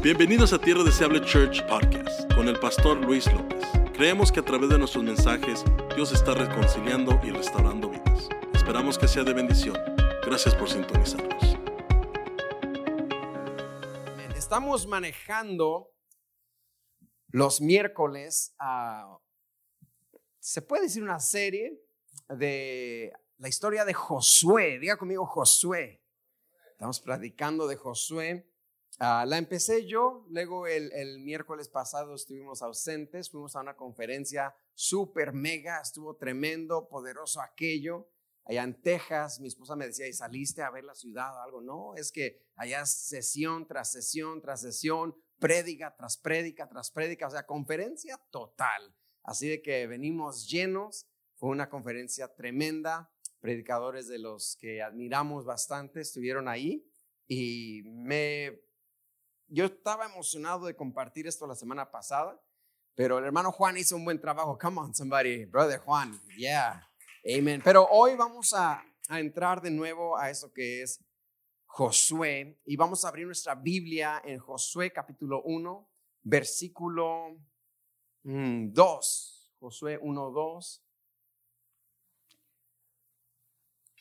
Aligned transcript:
Bienvenidos 0.00 0.52
a 0.52 0.60
Tierra 0.60 0.84
Deseable 0.84 1.20
Church 1.22 1.66
Podcast 1.66 2.32
con 2.32 2.46
el 2.46 2.56
pastor 2.60 2.98
Luis 2.98 3.26
López. 3.32 3.64
Creemos 3.94 4.30
que 4.30 4.38
a 4.38 4.44
través 4.44 4.70
de 4.70 4.78
nuestros 4.78 5.02
mensajes 5.02 5.64
Dios 5.96 6.12
está 6.12 6.34
reconciliando 6.34 7.18
y 7.24 7.30
restaurando 7.30 7.90
vidas. 7.90 8.28
Esperamos 8.54 8.96
que 8.96 9.08
sea 9.08 9.24
de 9.24 9.32
bendición. 9.32 9.76
Gracias 10.24 10.54
por 10.54 10.70
sintonizarnos. 10.70 11.58
Estamos 14.36 14.86
manejando 14.86 15.90
los 17.26 17.60
miércoles 17.60 18.54
a, 18.60 19.18
se 20.38 20.62
puede 20.62 20.84
decir 20.84 21.02
una 21.02 21.18
serie 21.18 21.76
de 22.28 23.12
la 23.38 23.48
historia 23.48 23.84
de 23.84 23.94
Josué. 23.94 24.78
Diga 24.78 24.96
conmigo 24.96 25.26
Josué. 25.26 26.00
Estamos 26.70 27.00
platicando 27.00 27.66
de 27.66 27.74
Josué. 27.74 28.48
Ah, 29.00 29.24
la 29.26 29.38
empecé 29.38 29.86
yo, 29.86 30.26
luego 30.28 30.66
el, 30.66 30.92
el, 30.92 31.20
miércoles 31.20 31.68
pasado 31.68 32.16
estuvimos 32.16 32.62
ausentes, 32.62 33.30
fuimos 33.30 33.54
a 33.54 33.60
una 33.60 33.76
conferencia 33.76 34.56
súper 34.74 35.32
mega, 35.32 35.80
estuvo 35.80 36.16
tremendo, 36.16 36.88
poderoso 36.88 37.40
aquello. 37.40 38.10
Allá 38.44 38.64
en 38.64 38.80
Texas, 38.82 39.38
mi 39.38 39.46
esposa 39.46 39.76
me 39.76 39.86
decía, 39.86 40.08
¿y 40.08 40.12
saliste 40.12 40.62
a 40.62 40.70
ver 40.70 40.82
la 40.82 40.96
ciudad 40.96 41.32
o 41.36 41.42
algo? 41.42 41.60
No, 41.60 41.94
es 41.94 42.10
que 42.10 42.42
allá 42.56 42.84
sesión 42.86 43.68
tras 43.68 43.92
sesión 43.92 44.40
tras 44.40 44.62
sesión, 44.62 45.14
prédica 45.38 45.94
tras 45.96 46.16
prédica 46.16 46.68
tras 46.68 46.90
prédica, 46.90 47.28
o 47.28 47.30
sea, 47.30 47.46
conferencia 47.46 48.18
total. 48.30 48.96
Así 49.22 49.48
de 49.48 49.62
que 49.62 49.86
venimos 49.86 50.48
llenos, 50.48 51.06
fue 51.36 51.50
una 51.50 51.68
conferencia 51.68 52.34
tremenda, 52.34 53.12
predicadores 53.38 54.08
de 54.08 54.18
los 54.18 54.56
que 54.56 54.82
admiramos 54.82 55.44
bastante 55.44 56.00
estuvieron 56.00 56.48
ahí 56.48 56.84
y 57.28 57.82
me 57.84 58.67
yo 59.48 59.64
estaba 59.64 60.06
emocionado 60.06 60.66
de 60.66 60.76
compartir 60.76 61.26
esto 61.26 61.46
la 61.46 61.54
semana 61.54 61.90
pasada, 61.90 62.40
pero 62.94 63.18
el 63.18 63.24
hermano 63.24 63.52
Juan 63.52 63.76
hizo 63.76 63.96
un 63.96 64.04
buen 64.04 64.20
trabajo. 64.20 64.58
Come 64.58 64.80
on, 64.80 64.94
somebody, 64.94 65.44
brother 65.46 65.80
Juan. 65.80 66.20
Yeah. 66.36 66.86
Amen. 67.24 67.60
Pero 67.62 67.86
hoy 67.90 68.14
vamos 68.16 68.52
a, 68.54 68.84
entrar 69.10 69.62
de 69.62 69.70
nuevo 69.70 70.18
a 70.18 70.28
eso 70.28 70.52
que 70.52 70.82
es 70.82 71.02
Josué 71.64 72.60
y 72.66 72.76
vamos 72.76 73.04
a 73.04 73.08
abrir 73.08 73.24
nuestra 73.24 73.54
Biblia 73.54 74.20
en 74.22 74.38
Josué 74.38 74.92
capítulo 74.92 75.42
1, 75.44 75.90
versículo 76.22 77.38
2. 78.22 78.24
Mm, 78.24 79.60
Josué 79.60 79.98
1, 80.00 80.30
2. 80.30 80.84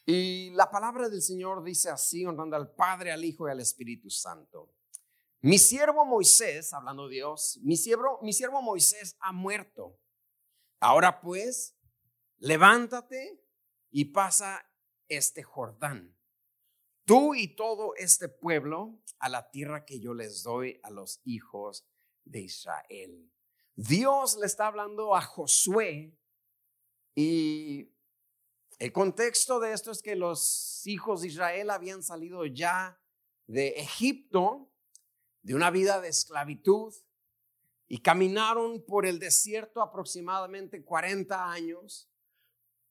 Y 0.08 0.50
la 0.52 0.70
palabra 0.70 1.08
del 1.08 1.22
Señor 1.22 1.64
dice 1.64 1.90
así, 1.90 2.26
honrando 2.26 2.56
al 2.56 2.74
Padre, 2.74 3.12
al 3.12 3.24
Hijo 3.24 3.48
y 3.48 3.52
al 3.52 3.60
Espíritu 3.60 4.10
Santo. 4.10 4.77
Mi 5.48 5.60
siervo 5.60 6.04
Moisés, 6.04 6.74
hablando 6.74 7.08
Dios, 7.08 7.58
mi 7.64 7.78
siervo, 7.78 8.20
mi 8.22 8.34
siervo 8.34 8.62
Moisés 8.62 9.16
ha 9.22 9.32
muerto. 9.32 9.98
Ahora 10.82 11.22
pues, 11.22 11.74
levántate 12.36 13.42
y 13.90 14.12
pasa 14.12 14.70
este 15.08 15.44
Jordán, 15.44 16.20
tú 17.06 17.34
y 17.34 17.56
todo 17.56 17.96
este 17.96 18.28
pueblo, 18.28 19.02
a 19.20 19.30
la 19.30 19.50
tierra 19.50 19.86
que 19.86 20.02
yo 20.02 20.14
les 20.14 20.44
doy 20.44 20.82
a 20.84 20.90
los 20.90 21.22
hijos 21.24 21.88
de 22.26 22.42
Israel. 22.42 23.32
Dios 23.74 24.36
le 24.36 24.48
está 24.48 24.68
hablando 24.68 25.16
a 25.16 25.22
Josué 25.22 26.14
y 27.16 27.90
el 28.80 28.92
contexto 28.92 29.62
de 29.62 29.72
esto 29.72 29.92
es 29.92 30.02
que 30.02 30.18
los 30.18 30.86
hijos 30.86 31.22
de 31.22 31.30
Israel 31.30 31.70
habían 31.70 32.04
salido 32.04 32.46
ya 32.46 33.02
de 33.46 33.70
Egipto 33.78 34.74
de 35.48 35.56
una 35.56 35.72
vida 35.72 36.02
de 36.02 36.10
esclavitud 36.10 36.94
y 37.88 38.00
caminaron 38.02 38.84
por 38.86 39.06
el 39.06 39.18
desierto 39.18 39.82
aproximadamente 39.82 40.84
40 40.84 41.50
años. 41.50 42.12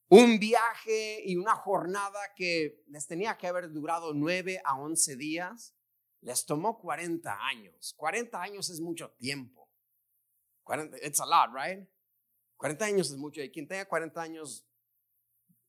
Un 0.09 0.39
viaje 0.39 1.21
y 1.23 1.35
una 1.35 1.53
jornada 1.53 2.19
que 2.35 2.83
les 2.87 3.05
tenía 3.05 3.37
que 3.37 3.45
haber 3.45 3.71
durado 3.71 4.11
9 4.15 4.59
a 4.65 4.75
11 4.75 5.17
días, 5.17 5.75
les 6.21 6.47
tomó 6.47 6.79
40 6.79 7.45
años. 7.45 7.93
40 7.95 8.41
años 8.41 8.71
es 8.71 8.81
mucho 8.81 9.11
tiempo. 9.19 9.69
40, 10.63 10.97
it's 11.05 11.19
a 11.19 11.27
lot, 11.27 11.53
right? 11.53 11.87
40 12.55 12.85
años 12.85 13.11
es 13.11 13.17
mucho. 13.17 13.39
Y 13.43 13.51
quien 13.51 13.67
tenga 13.67 13.85
40 13.85 14.19
años, 14.19 14.65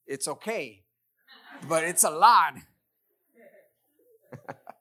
it's 0.06 0.26
okay. 0.26 0.86
But 1.68 1.84
it's 1.84 2.04
a 2.04 2.10
lot. 2.10 2.54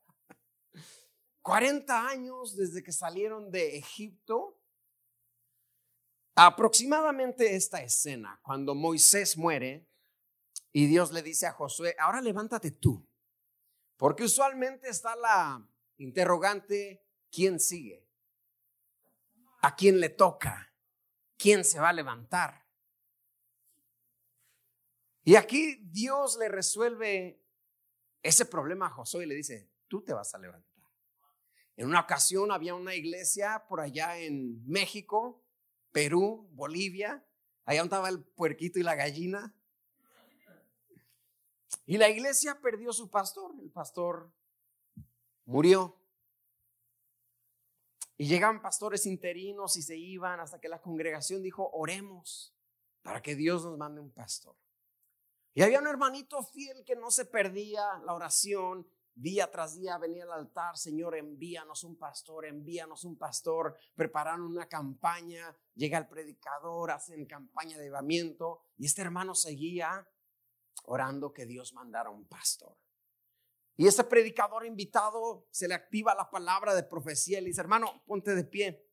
40 1.48 2.10
años 2.10 2.58
desde 2.58 2.84
que 2.84 2.92
salieron 2.92 3.50
de 3.50 3.78
Egipto. 3.78 4.60
Aproximadamente 6.36 7.56
esta 7.56 7.82
escena, 7.82 8.38
cuando 8.44 8.76
Moisés 8.76 9.38
muere 9.38 9.88
y 10.74 10.88
Dios 10.88 11.14
le 11.14 11.24
dice 11.24 11.48
a 11.48 11.54
Josué, 11.54 11.96
ahora 12.00 12.20
levántate 12.20 12.72
tú, 12.72 13.08
porque 13.96 14.26
usualmente 14.26 14.90
está 14.90 15.16
la 15.16 15.66
interrogante, 15.96 17.08
¿quién 17.32 17.62
sigue? 17.62 18.06
¿A 19.62 19.74
quién 19.74 20.02
le 20.02 20.10
toca? 20.10 20.74
¿Quién 21.38 21.64
se 21.64 21.80
va 21.80 21.90
a 21.90 21.94
levantar? 21.94 22.68
Y 25.24 25.36
aquí 25.36 25.80
Dios 25.82 26.36
le 26.36 26.50
resuelve 26.50 27.42
ese 28.22 28.46
problema 28.46 28.88
a 28.88 28.90
Josué 28.90 29.24
y 29.24 29.28
le 29.28 29.36
dice, 29.36 29.72
tú 29.88 30.04
te 30.04 30.12
vas 30.12 30.36
a 30.36 30.40
levantar. 30.40 30.77
En 31.78 31.88
una 31.88 32.02
ocasión 32.02 32.52
había 32.52 32.74
una 32.74 32.96
iglesia 32.96 33.64
por 33.70 33.80
allá 33.80 34.18
en 34.18 34.68
México, 34.68 35.46
Perú, 35.92 36.50
Bolivia. 36.54 37.24
Allá 37.66 37.84
estaba 37.84 38.10
el 38.10 38.24
puerquito 38.24 38.80
y 38.80 38.84
la 38.84 38.96
gallina. 38.96 39.56
Y 41.86 41.98
la 41.98 42.10
iglesia 42.10 42.60
perdió 42.60 42.92
su 42.92 43.12
pastor. 43.12 43.54
El 43.62 43.70
pastor 43.70 44.34
murió. 45.46 46.02
Y 48.18 48.28
llegaban 48.28 48.60
pastores 48.60 49.06
interinos 49.06 49.78
y 49.78 49.84
se 49.84 49.96
iban 49.96 50.40
hasta 50.40 50.60
que 50.60 50.70
la 50.70 50.82
congregación 50.82 51.44
dijo, 51.44 51.70
oremos 51.74 52.56
para 53.04 53.22
que 53.22 53.36
Dios 53.36 53.64
nos 53.64 53.78
mande 53.78 54.02
un 54.02 54.12
pastor. 54.12 54.56
Y 55.54 55.62
había 55.62 55.80
un 55.80 55.88
hermanito 55.88 56.42
fiel 56.42 56.84
que 56.84 56.96
no 56.96 57.12
se 57.12 57.26
perdía 57.26 57.84
la 58.04 58.16
oración 58.16 58.88
Día 59.20 59.50
tras 59.50 59.76
día 59.76 59.98
venía 59.98 60.26
al 60.26 60.32
altar, 60.32 60.78
Señor, 60.78 61.16
envíanos 61.16 61.84
un 61.84 61.98
pastor, 61.98 62.46
envíanos 62.46 63.04
un 63.04 63.18
pastor. 63.18 63.76
Prepararon 63.96 64.44
una 64.44 64.68
campaña, 64.68 65.58
llega 65.74 65.98
el 65.98 66.08
predicador, 66.08 66.92
hacen 66.92 67.26
campaña 67.26 67.80
de 67.80 67.86
llevamiento 67.86 68.62
y 68.78 68.86
este 68.86 69.02
hermano 69.02 69.34
seguía 69.34 70.08
orando 70.84 71.34
que 71.34 71.48
Dios 71.48 71.74
mandara 71.74 72.12
un 72.12 72.28
pastor. 72.28 72.78
Y 73.76 73.88
ese 73.88 74.04
predicador 74.04 74.68
invitado 74.68 75.48
se 75.50 75.68
le 75.68 75.74
activa 75.74 76.14
la 76.14 76.30
palabra 76.30 76.76
de 76.76 76.84
profecía 76.84 77.40
y 77.40 77.42
le 77.42 77.48
dice, 77.48 77.62
hermano, 77.62 78.04
ponte 78.06 78.36
de 78.36 78.44
pie. 78.44 78.88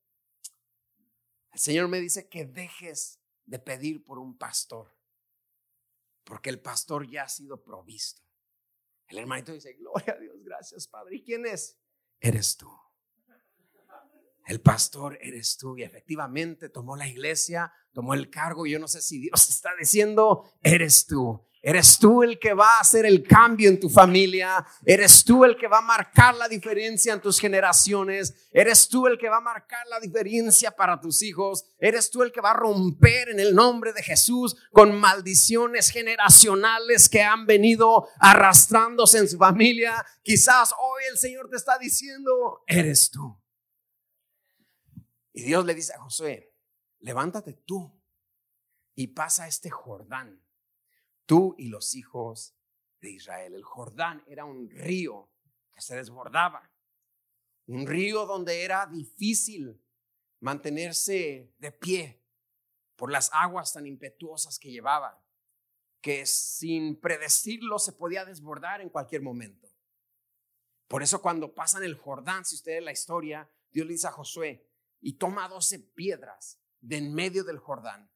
El 1.52 1.58
Señor 1.58 1.88
me 1.88 2.00
dice 2.00 2.30
que 2.30 2.46
dejes 2.46 3.20
de 3.44 3.58
pedir 3.58 4.02
por 4.02 4.18
un 4.18 4.38
pastor, 4.38 4.96
porque 6.24 6.48
el 6.48 6.62
pastor 6.62 7.06
ya 7.06 7.24
ha 7.24 7.28
sido 7.28 7.62
provisto. 7.62 8.24
El 9.08 9.18
hermanito 9.18 9.52
dice, 9.52 9.74
gloria 9.74 10.14
a 10.14 10.18
Dios, 10.18 10.36
gracias 10.42 10.88
Padre. 10.88 11.16
¿Y 11.16 11.22
quién 11.22 11.46
es? 11.46 11.78
Eres 12.20 12.56
tú. 12.56 12.70
El 14.46 14.60
pastor 14.60 15.18
eres 15.20 15.56
tú. 15.56 15.76
Y 15.76 15.82
efectivamente 15.82 16.68
tomó 16.68 16.96
la 16.96 17.08
iglesia, 17.08 17.72
tomó 17.92 18.14
el 18.14 18.30
cargo. 18.30 18.66
Y 18.66 18.72
yo 18.72 18.78
no 18.78 18.88
sé 18.88 19.00
si 19.00 19.18
Dios 19.18 19.48
está 19.48 19.70
diciendo, 19.78 20.44
eres 20.62 21.06
tú. 21.06 21.46
Eres 21.66 21.98
tú 21.98 22.22
el 22.22 22.38
que 22.38 22.52
va 22.52 22.76
a 22.76 22.80
hacer 22.80 23.06
el 23.06 23.26
cambio 23.26 23.70
en 23.70 23.80
tu 23.80 23.88
familia. 23.88 24.66
Eres 24.84 25.24
tú 25.24 25.46
el 25.46 25.56
que 25.56 25.66
va 25.66 25.78
a 25.78 25.80
marcar 25.80 26.34
la 26.34 26.46
diferencia 26.46 27.14
en 27.14 27.22
tus 27.22 27.40
generaciones. 27.40 28.34
Eres 28.52 28.86
tú 28.86 29.06
el 29.06 29.16
que 29.16 29.30
va 29.30 29.38
a 29.38 29.40
marcar 29.40 29.86
la 29.86 29.98
diferencia 29.98 30.72
para 30.72 31.00
tus 31.00 31.22
hijos. 31.22 31.64
Eres 31.78 32.10
tú 32.10 32.22
el 32.22 32.32
que 32.32 32.42
va 32.42 32.50
a 32.50 32.54
romper 32.54 33.30
en 33.30 33.40
el 33.40 33.54
nombre 33.54 33.94
de 33.94 34.02
Jesús 34.02 34.54
con 34.72 34.94
maldiciones 35.00 35.88
generacionales 35.88 37.08
que 37.08 37.22
han 37.22 37.46
venido 37.46 38.08
arrastrándose 38.20 39.16
en 39.16 39.28
su 39.30 39.38
familia. 39.38 40.04
Quizás 40.22 40.74
hoy 40.78 41.04
el 41.10 41.16
Señor 41.16 41.48
te 41.48 41.56
está 41.56 41.78
diciendo, 41.78 42.62
eres 42.66 43.10
tú. 43.10 43.42
Y 45.32 45.44
Dios 45.44 45.64
le 45.64 45.74
dice 45.74 45.94
a 45.94 45.98
Josué, 45.98 46.54
levántate 47.00 47.54
tú 47.54 47.98
y 48.94 49.06
pasa 49.06 49.48
este 49.48 49.70
Jordán 49.70 50.43
tú 51.26 51.54
y 51.58 51.68
los 51.68 51.94
hijos 51.94 52.54
de 53.00 53.10
Israel. 53.10 53.54
El 53.54 53.62
Jordán 53.62 54.22
era 54.26 54.44
un 54.44 54.68
río 54.70 55.30
que 55.72 55.80
se 55.80 55.96
desbordaba, 55.96 56.70
un 57.66 57.86
río 57.86 58.26
donde 58.26 58.62
era 58.62 58.86
difícil 58.86 59.80
mantenerse 60.40 61.54
de 61.58 61.72
pie 61.72 62.22
por 62.96 63.10
las 63.10 63.30
aguas 63.32 63.72
tan 63.72 63.86
impetuosas 63.86 64.58
que 64.58 64.70
llevaba, 64.70 65.22
que 66.00 66.26
sin 66.26 67.00
predecirlo 67.00 67.78
se 67.78 67.92
podía 67.92 68.24
desbordar 68.24 68.80
en 68.80 68.90
cualquier 68.90 69.22
momento. 69.22 69.68
Por 70.86 71.02
eso 71.02 71.22
cuando 71.22 71.54
pasan 71.54 71.82
el 71.82 71.96
Jordán, 71.96 72.44
si 72.44 72.56
ustedes 72.56 72.82
la 72.82 72.92
historia, 72.92 73.50
Dios 73.70 73.86
le 73.86 73.94
dice 73.94 74.06
a 74.06 74.12
Josué, 74.12 74.68
y 75.00 75.14
toma 75.14 75.48
doce 75.48 75.78
piedras 75.78 76.60
de 76.80 76.98
en 76.98 77.14
medio 77.14 77.42
del 77.44 77.58
Jordán, 77.58 78.10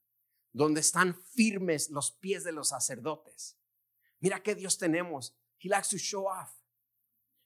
donde 0.53 0.81
están 0.81 1.15
firmes 1.15 1.91
los 1.91 2.13
pies 2.13 2.45
de 2.45 2.53
los 2.53 2.69
sacerdotes. 2.69 3.59
Mira 4.21 4.43
qué 4.43 4.55
Dios 4.55 4.79
tenemos. 4.79 5.37
He 5.59 5.69
likes 5.69 5.89
to 5.91 5.99
show 5.99 6.27
off. 6.27 6.51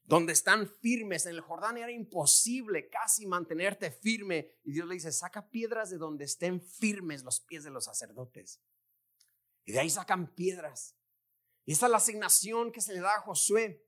Donde 0.05 0.33
están 0.33 0.69
firmes. 0.81 1.27
En 1.27 1.35
el 1.35 1.41
Jordán 1.41 1.79
era 1.79 1.91
imposible 1.91 2.89
casi 2.89 3.27
mantenerte 3.27 3.91
firme. 3.91 4.51
Y 4.65 4.73
Dios 4.73 4.89
le 4.89 4.95
dice, 4.95 5.13
saca 5.13 5.49
piedras 5.51 5.91
de 5.91 5.99
donde 5.99 6.25
estén 6.25 6.61
firmes 6.61 7.23
los 7.23 7.41
pies 7.41 7.65
de 7.65 7.71
los 7.71 7.85
sacerdotes. 7.85 8.61
Y 9.65 9.73
de 9.73 9.81
ahí 9.81 9.91
sacan 9.91 10.35
piedras. 10.35 10.97
Y 11.65 11.73
esa 11.73 11.87
es 11.87 11.91
la 11.93 11.99
asignación 11.99 12.73
que 12.73 12.81
se 12.81 12.95
le 12.95 13.01
da 13.01 13.15
a 13.15 13.21
Josué. 13.21 13.87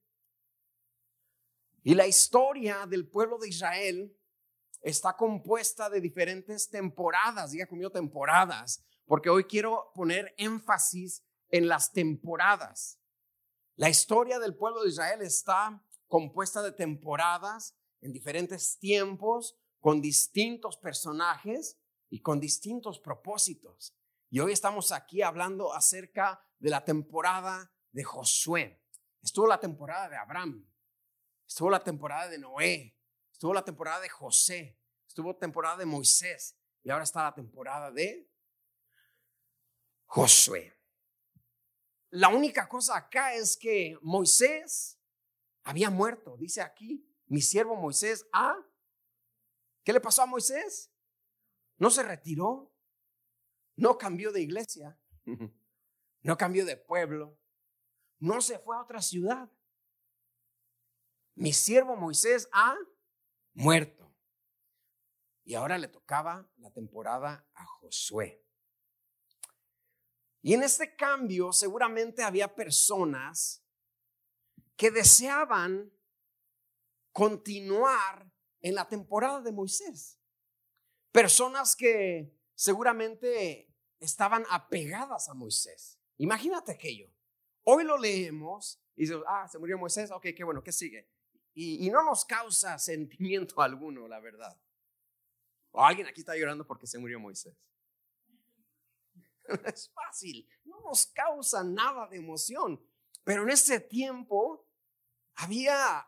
Y 1.83 1.95
la 1.95 2.07
historia 2.07 2.87
del 2.87 3.09
pueblo 3.09 3.39
de 3.39 3.49
Israel 3.49 4.17
está 4.81 5.17
compuesta 5.17 5.91
de 5.91 6.01
diferentes 6.01 6.69
temporadas, 6.69 7.51
diga 7.51 7.67
conmigo 7.67 7.91
temporadas, 7.91 8.85
porque 9.07 9.31
hoy 9.31 9.45
quiero 9.45 9.93
poner 9.95 10.35
énfasis 10.39 11.25
en 11.49 11.69
las 11.69 11.93
temporadas. 11.93 13.01
La 13.77 13.89
historia 13.89 14.39
del 14.39 14.55
pueblo 14.55 14.83
de 14.83 14.91
Israel 14.91 15.23
está 15.23 15.83
compuesta 16.07 16.63
de 16.63 16.73
temporadas 16.73 17.77
en 18.01 18.13
diferentes 18.13 18.79
tiempos, 18.79 19.57
con 19.81 20.01
distintos 20.01 20.77
personajes 20.77 21.79
y 22.09 22.21
con 22.21 22.41
distintos 22.41 22.99
propósitos. 23.01 23.95
Y 24.31 24.41
hoy 24.41 24.53
estamos 24.53 24.93
aquí 24.93 25.23
hablando 25.23 25.75
acerca 25.75 26.43
de 26.59 26.71
la 26.71 26.85
temporada 26.85 27.73
de 27.93 28.05
Josué. 28.05 28.83
Estuvo 29.23 29.47
la 29.47 29.61
temporada 29.61 30.09
de 30.09 30.17
Abraham, 30.17 30.67
estuvo 31.47 31.71
la 31.71 31.83
temporada 31.83 32.29
de 32.29 32.39
Noé, 32.39 32.97
estuvo 33.33 33.55
la 33.55 33.65
temporada 33.65 34.01
de 34.01 34.09
José, 34.09 34.79
estuvo 35.07 35.37
temporada 35.37 35.79
de 35.79 35.87
Moisés 35.87 36.57
y 36.83 36.91
ahora 36.91 37.05
está 37.05 37.23
la 37.23 37.35
temporada 37.35 37.91
de 37.91 38.29
Josué. 40.15 40.73
La 42.11 42.29
única 42.29 42.69
cosa 42.69 42.97
acá 42.97 43.35
es 43.35 43.57
que 43.57 43.99
Moisés 44.01 44.97
había 45.65 45.91
muerto, 45.91 46.37
dice 46.37 46.63
aquí, 46.63 47.05
mi 47.27 47.41
siervo 47.41 47.75
Moisés, 47.75 48.25
¿ah? 48.33 48.57
¿Qué 49.83 49.93
le 49.93 50.01
pasó 50.01 50.23
a 50.23 50.27
Moisés? 50.27 50.93
No 51.79 51.91
se 51.91 52.05
retiró, 52.05 52.73
no 53.75 53.99
cambió 53.99 54.31
de 54.31 54.43
iglesia, 54.43 54.97
no 56.23 56.37
cambió 56.37 56.65
de 56.65 56.77
pueblo, 56.77 57.37
no 58.21 58.41
se 58.41 58.61
fue 58.61 58.77
a 58.77 58.83
otra 58.83 59.03
ciudad. 59.03 59.51
Mi 61.35 61.53
siervo 61.53 61.97
Moisés 61.97 62.49
ha 62.53 62.77
muerto. 63.53 64.15
Y 65.43 65.57
ahora 65.57 65.77
le 65.77 65.89
tocaba 65.89 66.49
la 66.59 66.73
temporada 66.73 67.51
a 67.55 67.67
Josué. 67.67 68.44
Y 70.45 70.53
en 70.53 70.63
este 70.63 70.95
cambio 70.95 71.55
seguramente 71.55 72.23
había 72.23 72.55
personas 72.55 73.65
que 74.77 74.91
deseaban 74.91 75.91
continuar 77.13 78.31
en 78.61 78.75
la 78.75 78.87
temporada 78.87 79.41
de 79.41 79.53
Moisés. 79.53 80.21
Personas 81.11 81.75
que 81.75 82.39
seguramente 82.55 83.75
estaban 84.01 84.45
apegadas 84.51 85.31
a 85.31 85.35
Moisés. 85.35 85.99
Imagínate 86.19 86.73
aquello. 86.73 87.11
Hoy 87.63 87.85
lo 87.85 87.97
leemos 87.97 88.79
y 88.97 89.05
dices, 89.05 89.17
ah, 89.27 89.49
se 89.49 89.59
murió 89.59 89.79
Moisés, 89.79 90.11
ok, 90.11 90.27
qué 90.37 90.45
bueno, 90.45 90.63
¿qué 90.63 90.73
sigue? 90.73 91.09
Y, 91.55 91.89
no 91.89 92.05
nos 92.05 92.27
causa 92.27 92.79
sentimiento 92.91 93.63
alguno, 93.63 94.07
la 94.07 94.21
verdad. 94.21 94.61
O 95.71 95.83
alguien 95.83 96.07
aquí 96.07 96.21
está 96.21 96.37
llorando 96.37 96.67
porque 96.67 96.87
se 96.87 96.99
murió 96.99 97.19
Moisés. 97.19 97.57
Es 99.65 99.93
fácil, 99.93 100.49
no 100.65 100.81
nos 100.81 101.07
causa 101.07 101.63
nada 101.63 102.07
de 102.09 102.17
emoción. 102.19 102.81
Pero 103.25 103.43
en 103.43 103.51
ese 103.51 103.81
tiempo 103.81 104.69
había 105.35 106.07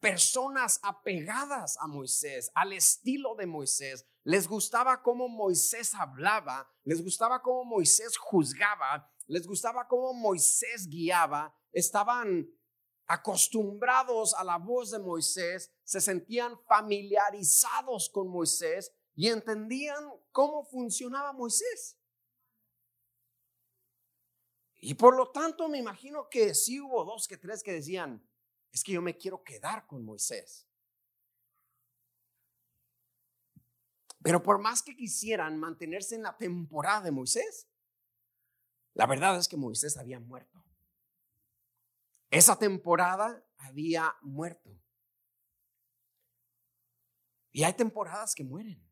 personas 0.00 0.80
apegadas 0.82 1.76
a 1.78 1.86
Moisés, 1.86 2.50
al 2.54 2.72
estilo 2.72 3.34
de 3.34 3.46
Moisés. 3.46 4.06
Les 4.24 4.48
gustaba 4.48 5.02
cómo 5.02 5.28
Moisés 5.28 5.94
hablaba, 5.94 6.70
les 6.84 7.02
gustaba 7.02 7.42
cómo 7.42 7.64
Moisés 7.64 8.16
juzgaba, 8.16 9.10
les 9.26 9.46
gustaba 9.46 9.86
cómo 9.86 10.14
Moisés 10.14 10.88
guiaba. 10.88 11.54
Estaban 11.72 12.48
acostumbrados 13.06 14.34
a 14.34 14.44
la 14.44 14.56
voz 14.56 14.90
de 14.90 14.98
Moisés, 14.98 15.70
se 15.84 16.00
sentían 16.00 16.58
familiarizados 16.66 18.08
con 18.08 18.28
Moisés 18.28 18.92
y 19.14 19.28
entendían 19.28 20.10
cómo 20.32 20.64
funcionaba 20.64 21.32
Moisés. 21.32 21.99
Y 24.80 24.94
por 24.94 25.14
lo 25.14 25.30
tanto 25.30 25.68
me 25.68 25.78
imagino 25.78 26.28
que 26.30 26.54
sí 26.54 26.80
hubo 26.80 27.04
dos 27.04 27.28
que 27.28 27.36
tres 27.36 27.62
que 27.62 27.72
decían, 27.72 28.26
es 28.72 28.82
que 28.82 28.92
yo 28.92 29.02
me 29.02 29.16
quiero 29.16 29.44
quedar 29.44 29.86
con 29.86 30.04
Moisés. 30.04 30.66
Pero 34.22 34.42
por 34.42 34.58
más 34.58 34.82
que 34.82 34.96
quisieran 34.96 35.58
mantenerse 35.58 36.14
en 36.14 36.22
la 36.22 36.36
temporada 36.36 37.02
de 37.02 37.10
Moisés, 37.10 37.68
la 38.94 39.06
verdad 39.06 39.38
es 39.38 39.48
que 39.48 39.56
Moisés 39.56 39.96
había 39.96 40.18
muerto. 40.18 40.64
Esa 42.30 42.58
temporada 42.58 43.44
había 43.58 44.14
muerto. 44.22 44.70
Y 47.52 47.64
hay 47.64 47.72
temporadas 47.74 48.34
que 48.34 48.44
mueren. 48.44 48.89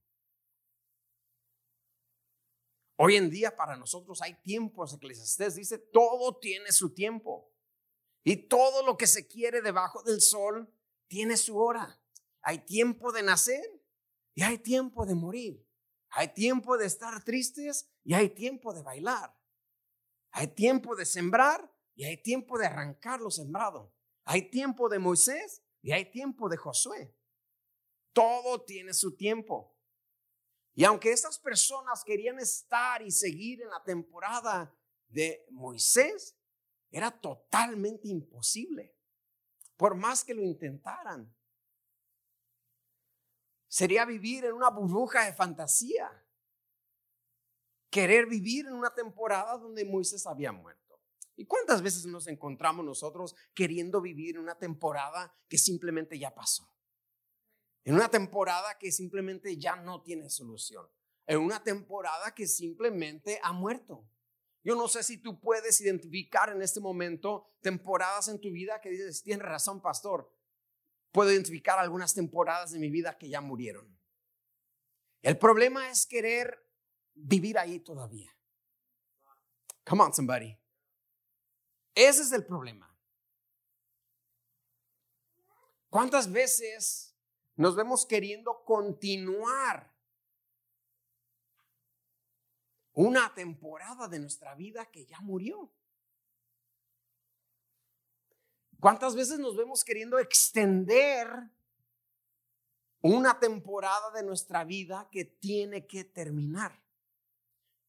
Hoy 3.00 3.14
en 3.14 3.30
día 3.30 3.56
para 3.56 3.76
nosotros 3.76 4.20
hay 4.22 4.34
tiempos, 4.42 4.92
Eclesiastés 4.92 5.54
dice, 5.54 5.78
todo 5.78 6.36
tiene 6.38 6.72
su 6.72 6.92
tiempo. 6.92 7.54
Y 8.24 8.48
todo 8.48 8.84
lo 8.84 8.96
que 8.96 9.06
se 9.06 9.28
quiere 9.28 9.62
debajo 9.62 10.02
del 10.02 10.20
sol 10.20 10.68
tiene 11.06 11.36
su 11.36 11.56
hora. 11.58 12.02
Hay 12.42 12.58
tiempo 12.66 13.12
de 13.12 13.22
nacer 13.22 13.64
y 14.34 14.42
hay 14.42 14.58
tiempo 14.58 15.06
de 15.06 15.14
morir. 15.14 15.64
Hay 16.10 16.34
tiempo 16.34 16.76
de 16.76 16.86
estar 16.86 17.22
tristes 17.22 17.88
y 18.02 18.14
hay 18.14 18.30
tiempo 18.30 18.74
de 18.74 18.82
bailar. 18.82 19.32
Hay 20.32 20.48
tiempo 20.48 20.96
de 20.96 21.06
sembrar 21.06 21.72
y 21.94 22.04
hay 22.04 22.20
tiempo 22.20 22.58
de 22.58 22.66
arrancar 22.66 23.20
lo 23.20 23.30
sembrado. 23.30 23.94
Hay 24.24 24.50
tiempo 24.50 24.88
de 24.88 24.98
Moisés 24.98 25.62
y 25.82 25.92
hay 25.92 26.10
tiempo 26.10 26.48
de 26.48 26.56
Josué. 26.56 27.14
Todo 28.12 28.64
tiene 28.64 28.92
su 28.92 29.16
tiempo. 29.16 29.77
Y 30.78 30.84
aunque 30.84 31.10
estas 31.10 31.40
personas 31.40 32.04
querían 32.04 32.38
estar 32.38 33.02
y 33.02 33.10
seguir 33.10 33.62
en 33.62 33.68
la 33.68 33.82
temporada 33.82 34.72
de 35.08 35.44
Moisés, 35.50 36.36
era 36.92 37.10
totalmente 37.10 38.06
imposible, 38.06 38.96
por 39.76 39.96
más 39.96 40.22
que 40.22 40.34
lo 40.34 40.44
intentaran. 40.44 41.34
Sería 43.66 44.04
vivir 44.04 44.44
en 44.44 44.52
una 44.52 44.70
burbuja 44.70 45.24
de 45.24 45.32
fantasía, 45.32 46.08
querer 47.90 48.26
vivir 48.26 48.66
en 48.66 48.74
una 48.74 48.94
temporada 48.94 49.58
donde 49.58 49.84
Moisés 49.84 50.28
había 50.28 50.52
muerto. 50.52 51.02
¿Y 51.34 51.44
cuántas 51.44 51.82
veces 51.82 52.06
nos 52.06 52.28
encontramos 52.28 52.84
nosotros 52.84 53.34
queriendo 53.52 54.00
vivir 54.00 54.36
en 54.36 54.42
una 54.42 54.56
temporada 54.56 55.36
que 55.48 55.58
simplemente 55.58 56.16
ya 56.20 56.32
pasó? 56.32 56.72
En 57.88 57.94
una 57.94 58.10
temporada 58.10 58.76
que 58.76 58.92
simplemente 58.92 59.56
ya 59.56 59.74
no 59.74 60.02
tiene 60.02 60.28
solución. 60.28 60.86
En 61.26 61.38
una 61.38 61.64
temporada 61.64 62.34
que 62.34 62.46
simplemente 62.46 63.40
ha 63.42 63.54
muerto. 63.54 64.06
Yo 64.62 64.74
no 64.74 64.88
sé 64.88 65.02
si 65.02 65.16
tú 65.16 65.40
puedes 65.40 65.80
identificar 65.80 66.50
en 66.50 66.60
este 66.60 66.80
momento 66.80 67.56
temporadas 67.62 68.28
en 68.28 68.42
tu 68.42 68.50
vida 68.50 68.78
que 68.82 68.90
dices, 68.90 69.22
tienes 69.22 69.46
razón, 69.46 69.80
pastor. 69.80 70.30
Puedo 71.12 71.32
identificar 71.32 71.78
algunas 71.78 72.12
temporadas 72.12 72.72
de 72.72 72.78
mi 72.78 72.90
vida 72.90 73.16
que 73.16 73.30
ya 73.30 73.40
murieron. 73.40 73.98
El 75.22 75.38
problema 75.38 75.88
es 75.88 76.04
querer 76.04 76.62
vivir 77.14 77.58
ahí 77.58 77.80
todavía. 77.80 78.30
Come 79.86 80.02
on, 80.02 80.12
somebody. 80.12 80.54
Ese 81.94 82.20
es 82.20 82.32
el 82.32 82.44
problema. 82.44 82.94
¿Cuántas 85.88 86.30
veces 86.30 87.07
nos 87.58 87.74
vemos 87.74 88.06
queriendo 88.06 88.62
continuar 88.64 89.92
una 92.92 93.34
temporada 93.34 94.06
de 94.06 94.20
nuestra 94.20 94.54
vida 94.54 94.86
que 94.86 95.04
ya 95.06 95.18
murió. 95.20 95.68
¿Cuántas 98.78 99.16
veces 99.16 99.40
nos 99.40 99.56
vemos 99.56 99.82
queriendo 99.82 100.20
extender 100.20 101.28
una 103.00 103.40
temporada 103.40 104.12
de 104.12 104.22
nuestra 104.22 104.62
vida 104.62 105.08
que 105.10 105.24
tiene 105.24 105.84
que 105.84 106.04
terminar? 106.04 106.80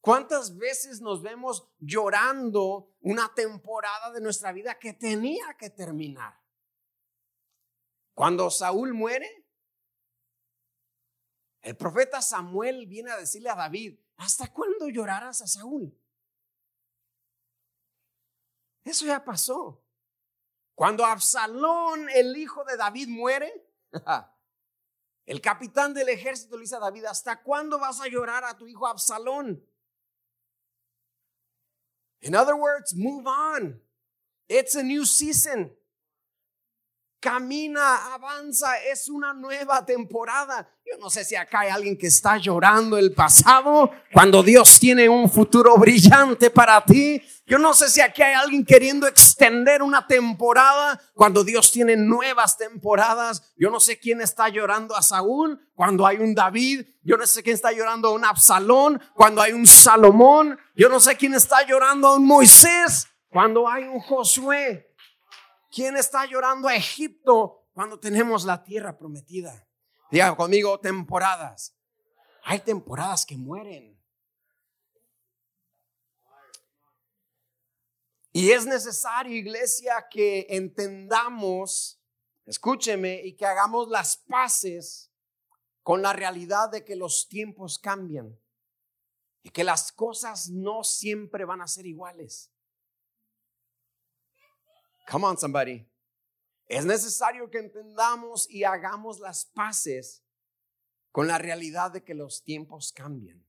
¿Cuántas 0.01 0.57
veces 0.57 0.99
nos 0.99 1.21
vemos 1.21 1.69
llorando 1.77 2.95
una 3.01 3.31
temporada 3.35 4.11
de 4.11 4.21
nuestra 4.21 4.51
vida 4.51 4.79
que 4.79 4.93
tenía 4.93 5.55
que 5.59 5.69
terminar? 5.69 6.41
Cuando 8.15 8.49
Saúl 8.49 8.95
muere, 8.95 9.45
el 11.61 11.75
profeta 11.75 12.21
Samuel 12.21 12.87
viene 12.87 13.11
a 13.11 13.17
decirle 13.17 13.49
a 13.49 13.55
David, 13.55 13.99
¿hasta 14.17 14.47
cuándo 14.47 14.89
llorarás 14.89 15.41
a 15.41 15.47
Saúl? 15.47 15.97
Eso 18.83 19.05
ya 19.05 19.23
pasó. 19.23 19.83
Cuando 20.73 21.05
Absalón, 21.05 22.09
el 22.09 22.37
hijo 22.37 22.63
de 22.63 22.77
David, 22.77 23.09
muere, 23.09 23.67
el 25.25 25.41
capitán 25.41 25.93
del 25.93 26.09
ejército 26.09 26.55
le 26.55 26.61
dice 26.61 26.77
a 26.77 26.79
David, 26.79 27.05
¿hasta 27.05 27.43
cuándo 27.43 27.77
vas 27.77 27.99
a 27.99 28.07
llorar 28.07 28.45
a 28.45 28.57
tu 28.57 28.65
hijo 28.65 28.87
Absalón? 28.87 29.63
In 32.21 32.35
other 32.35 32.55
words, 32.55 32.95
move 32.95 33.27
on. 33.27 33.81
It's 34.47 34.75
a 34.75 34.83
new 34.83 35.05
season. 35.05 35.75
Camina, 37.19 38.13
avanza, 38.13 38.77
es 38.77 39.09
una 39.09 39.33
nueva 39.33 39.85
temporada. 39.85 40.69
Yo 40.85 40.97
no 40.99 41.09
sé 41.09 41.25
si 41.25 41.35
acá 41.35 41.59
hay 41.59 41.69
alguien 41.69 41.97
que 41.97 42.07
está 42.07 42.37
llorando 42.37 42.97
el 42.97 43.13
pasado 43.13 43.91
cuando 44.13 44.41
Dios 44.41 44.79
tiene 44.79 45.09
un 45.09 45.29
futuro 45.29 45.77
brillante 45.77 46.49
para 46.49 46.83
ti. 46.85 47.21
Yo 47.45 47.59
no 47.59 47.73
sé 47.73 47.89
si 47.89 47.99
aquí 47.99 48.21
hay 48.21 48.35
alguien 48.35 48.63
queriendo 48.65 49.05
extender 49.05 49.83
una 49.83 50.07
temporada 50.07 50.99
cuando 51.13 51.43
Dios 51.43 51.71
tiene 51.73 51.97
nuevas 51.97 52.57
temporadas. 52.57 53.51
Yo 53.57 53.69
no 53.69 53.81
sé 53.81 53.99
quién 53.99 54.21
está 54.21 54.47
llorando 54.47 54.95
a 54.95 55.01
Saúl 55.01 55.59
cuando 55.75 56.07
hay 56.07 56.17
un 56.17 56.33
David. 56.33 56.85
Yo 57.03 57.17
no 57.17 57.27
sé 57.27 57.43
quién 57.43 57.55
está 57.55 57.73
llorando 57.73 58.07
a 58.07 58.13
un 58.13 58.23
Absalón 58.23 59.01
cuando 59.13 59.41
hay 59.41 59.51
un 59.51 59.67
Salomón. 59.67 60.57
Yo 60.73 60.87
no 60.87 61.01
sé 61.01 61.17
quién 61.17 61.33
está 61.33 61.65
llorando 61.67 62.07
a 62.07 62.15
un 62.15 62.25
Moisés 62.25 63.07
cuando 63.29 63.67
hay 63.67 63.83
un 63.83 63.99
Josué. 63.99 64.88
¿Quién 65.69 65.95
está 65.97 66.25
llorando 66.25 66.67
a 66.67 66.75
Egipto 66.75 67.67
cuando 67.73 67.99
tenemos 67.99 68.43
la 68.43 68.63
tierra 68.63 68.97
prometida? 68.97 69.67
Diga 70.11 70.35
conmigo, 70.35 70.79
temporadas. 70.79 71.75
Hay 72.43 72.59
temporadas 72.59 73.25
que 73.25 73.37
mueren. 73.37 73.99
Y 78.31 78.51
es 78.51 78.65
necesario, 78.65 79.35
iglesia, 79.35 80.07
que 80.09 80.47
entendamos, 80.49 81.99
escúcheme, 82.45 83.21
y 83.23 83.35
que 83.35 83.45
hagamos 83.45 83.89
las 83.89 84.17
paces 84.17 85.11
con 85.83 86.01
la 86.01 86.13
realidad 86.13 86.69
de 86.69 86.85
que 86.85 86.95
los 86.95 87.27
tiempos 87.27 87.79
cambian 87.79 88.39
y 89.43 89.49
que 89.49 89.63
las 89.63 89.91
cosas 89.91 90.49
no 90.49 90.83
siempre 90.83 91.45
van 91.45 91.61
a 91.61 91.67
ser 91.67 91.85
iguales. 91.85 92.51
Come 95.09 95.25
on, 95.25 95.37
somebody. 95.37 95.89
Es 96.67 96.85
necesario 96.85 97.49
que 97.49 97.57
entendamos 97.57 98.47
y 98.49 98.63
hagamos 98.63 99.19
las 99.19 99.45
paces 99.45 100.23
con 101.11 101.27
la 101.27 101.39
realidad 101.39 101.91
de 101.91 102.03
que 102.03 102.13
los 102.13 102.43
tiempos 102.43 102.91
cambian. 102.93 103.43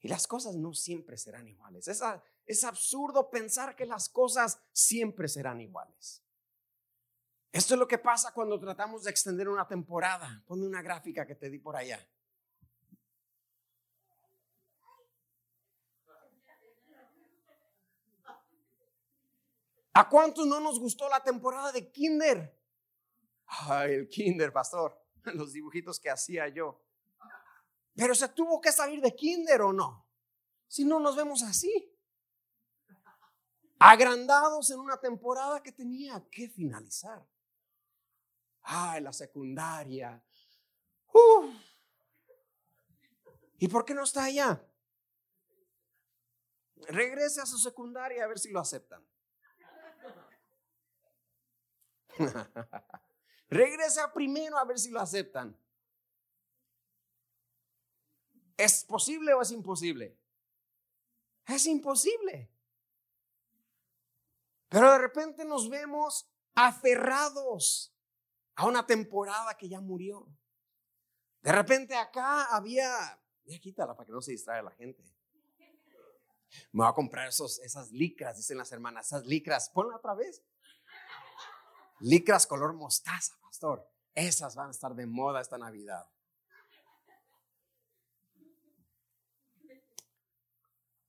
Y 0.00 0.08
las 0.08 0.26
cosas 0.26 0.56
no 0.56 0.74
siempre 0.74 1.16
serán 1.16 1.48
iguales. 1.48 1.88
Es, 1.88 2.64
absurdo 2.64 3.30
pensar 3.30 3.74
que 3.74 3.86
las 3.86 4.08
cosas 4.08 4.60
siempre 4.72 5.28
serán 5.28 5.60
iguales. 5.60 6.22
Esto 7.52 7.74
es 7.74 7.80
lo 7.80 7.88
que 7.88 7.98
pasa 7.98 8.32
cuando 8.32 8.60
tratamos 8.60 9.04
de 9.04 9.10
extender 9.10 9.48
una 9.48 9.66
temporada. 9.66 10.42
Ponme 10.46 10.66
una 10.66 10.82
gráfica 10.82 11.26
que 11.26 11.34
te 11.34 11.48
di 11.48 11.58
por 11.58 11.76
allá. 11.76 12.06
¿A 19.92 20.08
cuántos 20.08 20.46
no 20.46 20.60
nos 20.60 20.78
gustó 20.78 21.08
la 21.08 21.22
temporada 21.22 21.72
de 21.72 21.90
Kinder? 21.90 22.56
Ay, 23.46 23.94
el 23.94 24.08
Kinder, 24.08 24.52
pastor, 24.52 24.96
los 25.34 25.52
dibujitos 25.52 25.98
que 25.98 26.10
hacía 26.10 26.48
yo. 26.48 26.80
Pero 27.94 28.14
se 28.14 28.28
tuvo 28.28 28.60
que 28.60 28.72
salir 28.72 29.00
de 29.00 29.14
Kinder 29.14 29.62
o 29.62 29.72
no. 29.72 30.06
Si 30.68 30.84
no 30.84 31.00
nos 31.00 31.16
vemos 31.16 31.42
así. 31.42 31.92
Agrandados 33.80 34.70
en 34.70 34.78
una 34.78 35.00
temporada 35.00 35.62
que 35.62 35.72
tenía 35.72 36.24
que 36.30 36.48
finalizar. 36.48 37.26
Ay, 38.62 39.00
la 39.00 39.12
secundaria. 39.12 40.22
¿Y 43.58 43.68
por 43.68 43.84
qué 43.84 43.94
no 43.94 44.04
está 44.04 44.24
allá? 44.24 44.64
Regrese 46.88 47.40
a 47.40 47.46
su 47.46 47.58
secundaria 47.58 48.24
a 48.24 48.28
ver 48.28 48.38
si 48.38 48.50
lo 48.50 48.60
aceptan. 48.60 49.04
Regresa 53.48 54.12
primero 54.12 54.58
a 54.58 54.64
ver 54.64 54.78
si 54.78 54.90
lo 54.90 55.00
aceptan. 55.00 55.56
¿Es 58.56 58.84
posible 58.84 59.32
o 59.34 59.42
es 59.42 59.50
imposible? 59.50 60.16
Es 61.46 61.66
imposible. 61.66 62.50
Pero 64.68 64.92
de 64.92 64.98
repente 64.98 65.44
nos 65.44 65.68
vemos 65.68 66.30
aferrados 66.54 67.92
a 68.54 68.66
una 68.66 68.86
temporada 68.86 69.56
que 69.56 69.68
ya 69.68 69.80
murió. 69.80 70.28
De 71.42 71.50
repente 71.50 71.96
acá 71.96 72.44
había, 72.54 73.20
ya 73.46 73.58
quítala 73.58 73.96
para 73.96 74.06
que 74.06 74.12
no 74.12 74.20
se 74.20 74.32
distraiga 74.32 74.62
la 74.62 74.70
gente. 74.72 75.02
Me 76.72 76.82
voy 76.82 76.88
a 76.88 76.92
comprar 76.92 77.28
esos, 77.28 77.58
esas 77.60 77.90
licras, 77.90 78.36
dicen 78.36 78.58
las 78.58 78.70
hermanas, 78.72 79.06
esas 79.06 79.26
licras, 79.26 79.70
ponla 79.70 79.96
otra 79.96 80.14
vez. 80.14 80.42
Licras 82.00 82.46
color 82.46 82.72
mostaza, 82.72 83.38
pastor. 83.40 83.86
Esas 84.14 84.54
van 84.54 84.68
a 84.68 84.70
estar 84.70 84.94
de 84.94 85.06
moda 85.06 85.40
esta 85.40 85.58
Navidad. 85.58 86.08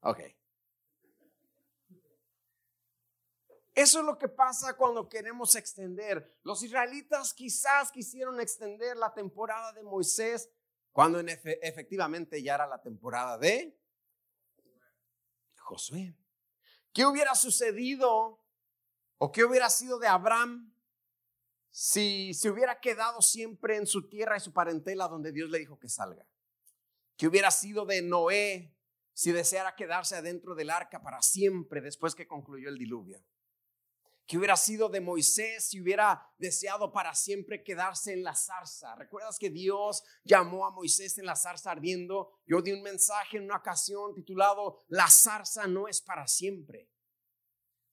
Ok. 0.02 0.20
Eso 3.74 4.00
es 4.00 4.06
lo 4.06 4.18
que 4.18 4.28
pasa 4.28 4.76
cuando 4.76 5.08
queremos 5.08 5.56
extender. 5.56 6.40
Los 6.44 6.62
israelitas 6.62 7.34
quizás 7.34 7.92
quisieron 7.92 8.40
extender 8.42 8.98
la 8.98 9.14
temporada 9.14 9.72
de 9.72 9.84
Moisés 9.84 10.50
cuando 10.92 11.20
efectivamente 11.20 12.44
ya 12.44 12.56
era 12.56 12.68
la 12.68 12.82
temporada 12.82 13.38
de 13.38 13.80
Josué. 15.56 16.14
¿Qué 16.92 17.06
hubiera 17.06 17.34
sucedido 17.34 18.44
o 19.18 19.32
qué 19.32 19.46
hubiera 19.46 19.70
sido 19.70 19.98
de 20.00 20.08
Abraham 20.08 20.72
si 21.72 22.34
se 22.34 22.50
hubiera 22.50 22.80
quedado 22.80 23.22
siempre 23.22 23.78
en 23.78 23.88
su 23.88 24.08
tierra 24.08 24.38
y 24.38 24.42
su 24.42 24.54
parentela 24.54 25.08
donde 25.08 25.32
Dios 25.32 25.50
le 25.50 25.60
dijo 25.60 25.80
que 25.80 25.90
salga? 25.90 26.28
¿Qué 27.18 27.28
hubiera 27.28 27.50
sido 27.50 27.86
de 27.86 28.02
Noé 28.02 28.76
si 29.14 29.32
deseara 29.32 29.76
quedarse 29.76 30.16
adentro 30.16 30.54
del 30.54 30.70
arca 30.70 31.02
para 31.02 31.22
siempre 31.22 31.82
después 31.82 32.14
que 32.14 32.28
concluyó 32.28 32.70
el 32.70 32.78
diluvio? 32.78 33.24
¿Qué 34.32 34.38
hubiera 34.38 34.56
sido 34.56 34.88
de 34.88 35.02
Moisés 35.02 35.66
si 35.66 35.82
hubiera 35.82 36.26
deseado 36.38 36.92
para 36.94 37.14
siempre 37.14 37.64
quedarse 37.64 38.14
en 38.14 38.24
la 38.24 38.34
zarza? 38.34 38.96
¿Recuerdas 38.96 39.38
que 39.38 39.50
Dios 39.50 40.04
llamó 40.24 40.66
a 40.66 40.72
Moisés 40.72 41.18
en 41.18 41.26
la 41.26 41.36
zarza 41.36 41.72
ardiendo? 41.72 42.40
Yo 42.46 42.62
di 42.62 42.72
un 42.72 42.82
mensaje 42.82 43.38
en 43.38 43.44
una 43.44 43.58
ocasión 43.58 44.14
titulado 44.14 44.86
La 44.88 45.10
zarza 45.10 45.68
no 45.68 45.88
es 45.88 46.02
para 46.02 46.28
siempre. 46.28 46.90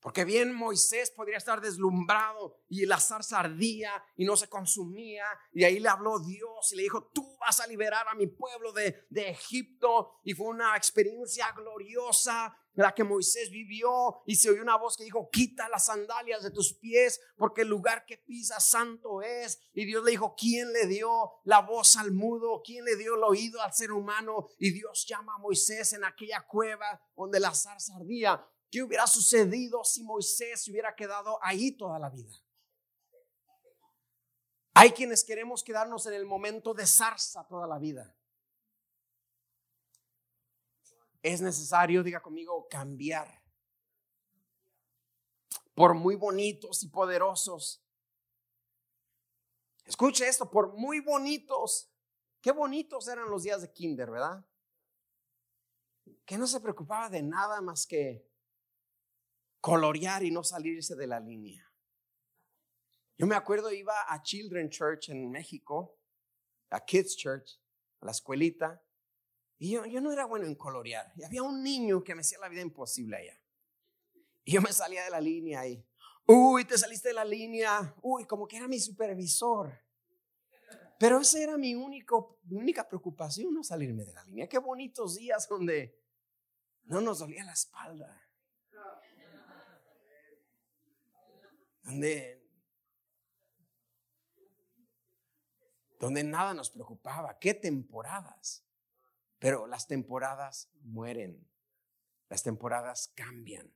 Porque 0.00 0.24
bien 0.24 0.54
Moisés 0.54 1.10
podría 1.10 1.38
estar 1.38 1.60
deslumbrado 1.60 2.56
y 2.68 2.86
la 2.86 3.00
zarza 3.00 3.40
ardía 3.40 3.90
y 4.16 4.24
no 4.24 4.36
se 4.36 4.48
consumía. 4.48 5.24
Y 5.52 5.64
ahí 5.64 5.80
le 5.80 5.88
habló 5.88 6.20
Dios 6.20 6.72
y 6.72 6.76
le 6.76 6.82
dijo, 6.82 7.10
tú 7.12 7.36
vas 7.40 7.60
a 7.60 7.66
liberar 7.66 8.06
a 8.08 8.14
mi 8.14 8.28
pueblo 8.28 8.72
de, 8.72 9.06
de 9.10 9.30
Egipto. 9.30 10.20
Y 10.22 10.34
fue 10.34 10.46
una 10.46 10.76
experiencia 10.76 11.50
gloriosa 11.52 12.56
la 12.74 12.94
que 12.94 13.02
Moisés 13.02 13.50
vivió 13.50 14.22
y 14.24 14.36
se 14.36 14.50
oyó 14.50 14.62
una 14.62 14.76
voz 14.76 14.96
que 14.96 15.02
dijo, 15.02 15.28
quita 15.30 15.68
las 15.68 15.86
sandalias 15.86 16.44
de 16.44 16.52
tus 16.52 16.74
pies 16.74 17.20
porque 17.36 17.62
el 17.62 17.68
lugar 17.68 18.06
que 18.06 18.18
pisas 18.18 18.70
santo 18.70 19.20
es. 19.20 19.60
Y 19.74 19.84
Dios 19.84 20.04
le 20.04 20.12
dijo, 20.12 20.36
¿quién 20.38 20.72
le 20.72 20.86
dio 20.86 21.32
la 21.42 21.60
voz 21.60 21.96
al 21.96 22.12
mudo? 22.12 22.62
¿Quién 22.64 22.84
le 22.84 22.94
dio 22.94 23.16
el 23.16 23.24
oído 23.24 23.60
al 23.62 23.74
ser 23.74 23.90
humano? 23.90 24.48
Y 24.58 24.70
Dios 24.70 25.06
llama 25.08 25.34
a 25.34 25.38
Moisés 25.38 25.92
en 25.92 26.04
aquella 26.04 26.46
cueva 26.46 27.02
donde 27.16 27.40
la 27.40 27.52
zarza 27.52 27.96
ardía. 27.96 28.46
¿Qué 28.70 28.82
hubiera 28.82 29.06
sucedido 29.06 29.82
si 29.84 30.02
Moisés 30.02 30.64
se 30.64 30.70
hubiera 30.70 30.94
quedado 30.94 31.38
ahí 31.42 31.72
toda 31.72 31.98
la 31.98 32.10
vida? 32.10 32.34
Hay 34.74 34.92
quienes 34.92 35.24
queremos 35.24 35.64
quedarnos 35.64 36.06
en 36.06 36.14
el 36.14 36.26
momento 36.26 36.74
de 36.74 36.86
zarza 36.86 37.46
toda 37.48 37.66
la 37.66 37.78
vida. 37.78 38.14
Es 41.22 41.40
necesario, 41.40 42.02
diga 42.02 42.20
conmigo, 42.20 42.68
cambiar. 42.68 43.42
Por 45.74 45.94
muy 45.94 46.14
bonitos 46.14 46.82
y 46.82 46.88
poderosos. 46.88 47.82
Escuche 49.84 50.28
esto, 50.28 50.50
por 50.50 50.74
muy 50.74 51.00
bonitos. 51.00 51.90
Qué 52.40 52.52
bonitos 52.52 53.08
eran 53.08 53.30
los 53.30 53.42
días 53.42 53.62
de 53.62 53.72
kinder, 53.72 54.10
¿verdad? 54.10 54.44
Que 56.24 56.36
no 56.36 56.46
se 56.46 56.60
preocupaba 56.60 57.08
de 57.08 57.22
nada 57.22 57.60
más 57.60 57.86
que 57.86 58.27
colorear 59.60 60.24
y 60.24 60.30
no 60.30 60.44
salirse 60.44 60.94
de 60.94 61.06
la 61.06 61.20
línea. 61.20 61.64
Yo 63.16 63.26
me 63.26 63.34
acuerdo, 63.34 63.72
iba 63.72 63.94
a 64.08 64.22
Children 64.22 64.70
Church 64.70 65.08
en 65.08 65.30
México, 65.30 65.98
a 66.70 66.84
Kids 66.84 67.16
Church, 67.16 67.60
a 68.00 68.06
la 68.06 68.12
escuelita, 68.12 68.80
y 69.58 69.72
yo, 69.72 69.84
yo 69.86 70.00
no 70.00 70.12
era 70.12 70.24
bueno 70.24 70.46
en 70.46 70.54
colorear. 70.54 71.12
Y 71.16 71.24
había 71.24 71.42
un 71.42 71.62
niño 71.62 72.04
que 72.04 72.14
me 72.14 72.20
hacía 72.20 72.38
la 72.38 72.48
vida 72.48 72.62
imposible 72.62 73.16
allá. 73.16 73.42
Y 74.44 74.52
yo 74.52 74.62
me 74.62 74.72
salía 74.72 75.04
de 75.04 75.10
la 75.10 75.20
línea 75.20 75.66
y, 75.66 75.84
uy, 76.26 76.64
te 76.64 76.78
saliste 76.78 77.08
de 77.08 77.14
la 77.14 77.24
línea, 77.24 77.94
uy, 78.02 78.24
como 78.24 78.46
que 78.46 78.56
era 78.56 78.68
mi 78.68 78.78
supervisor. 78.78 79.72
Pero 80.98 81.20
esa 81.20 81.40
era 81.40 81.56
mi, 81.56 81.74
único, 81.74 82.38
mi 82.44 82.56
única 82.56 82.88
preocupación, 82.88 83.52
no 83.52 83.64
salirme 83.64 84.04
de 84.04 84.12
la 84.12 84.24
línea. 84.24 84.48
Qué 84.48 84.58
bonitos 84.58 85.16
días 85.16 85.48
donde 85.48 86.00
no 86.84 87.00
nos 87.00 87.18
dolía 87.18 87.44
la 87.44 87.52
espalda. 87.52 88.27
Donde, 91.88 92.46
donde 95.98 96.22
nada 96.22 96.52
nos 96.52 96.68
preocupaba. 96.68 97.38
Qué 97.38 97.54
temporadas. 97.54 98.62
Pero 99.38 99.66
las 99.66 99.86
temporadas 99.86 100.70
mueren. 100.82 101.48
Las 102.28 102.42
temporadas 102.42 103.10
cambian. 103.16 103.72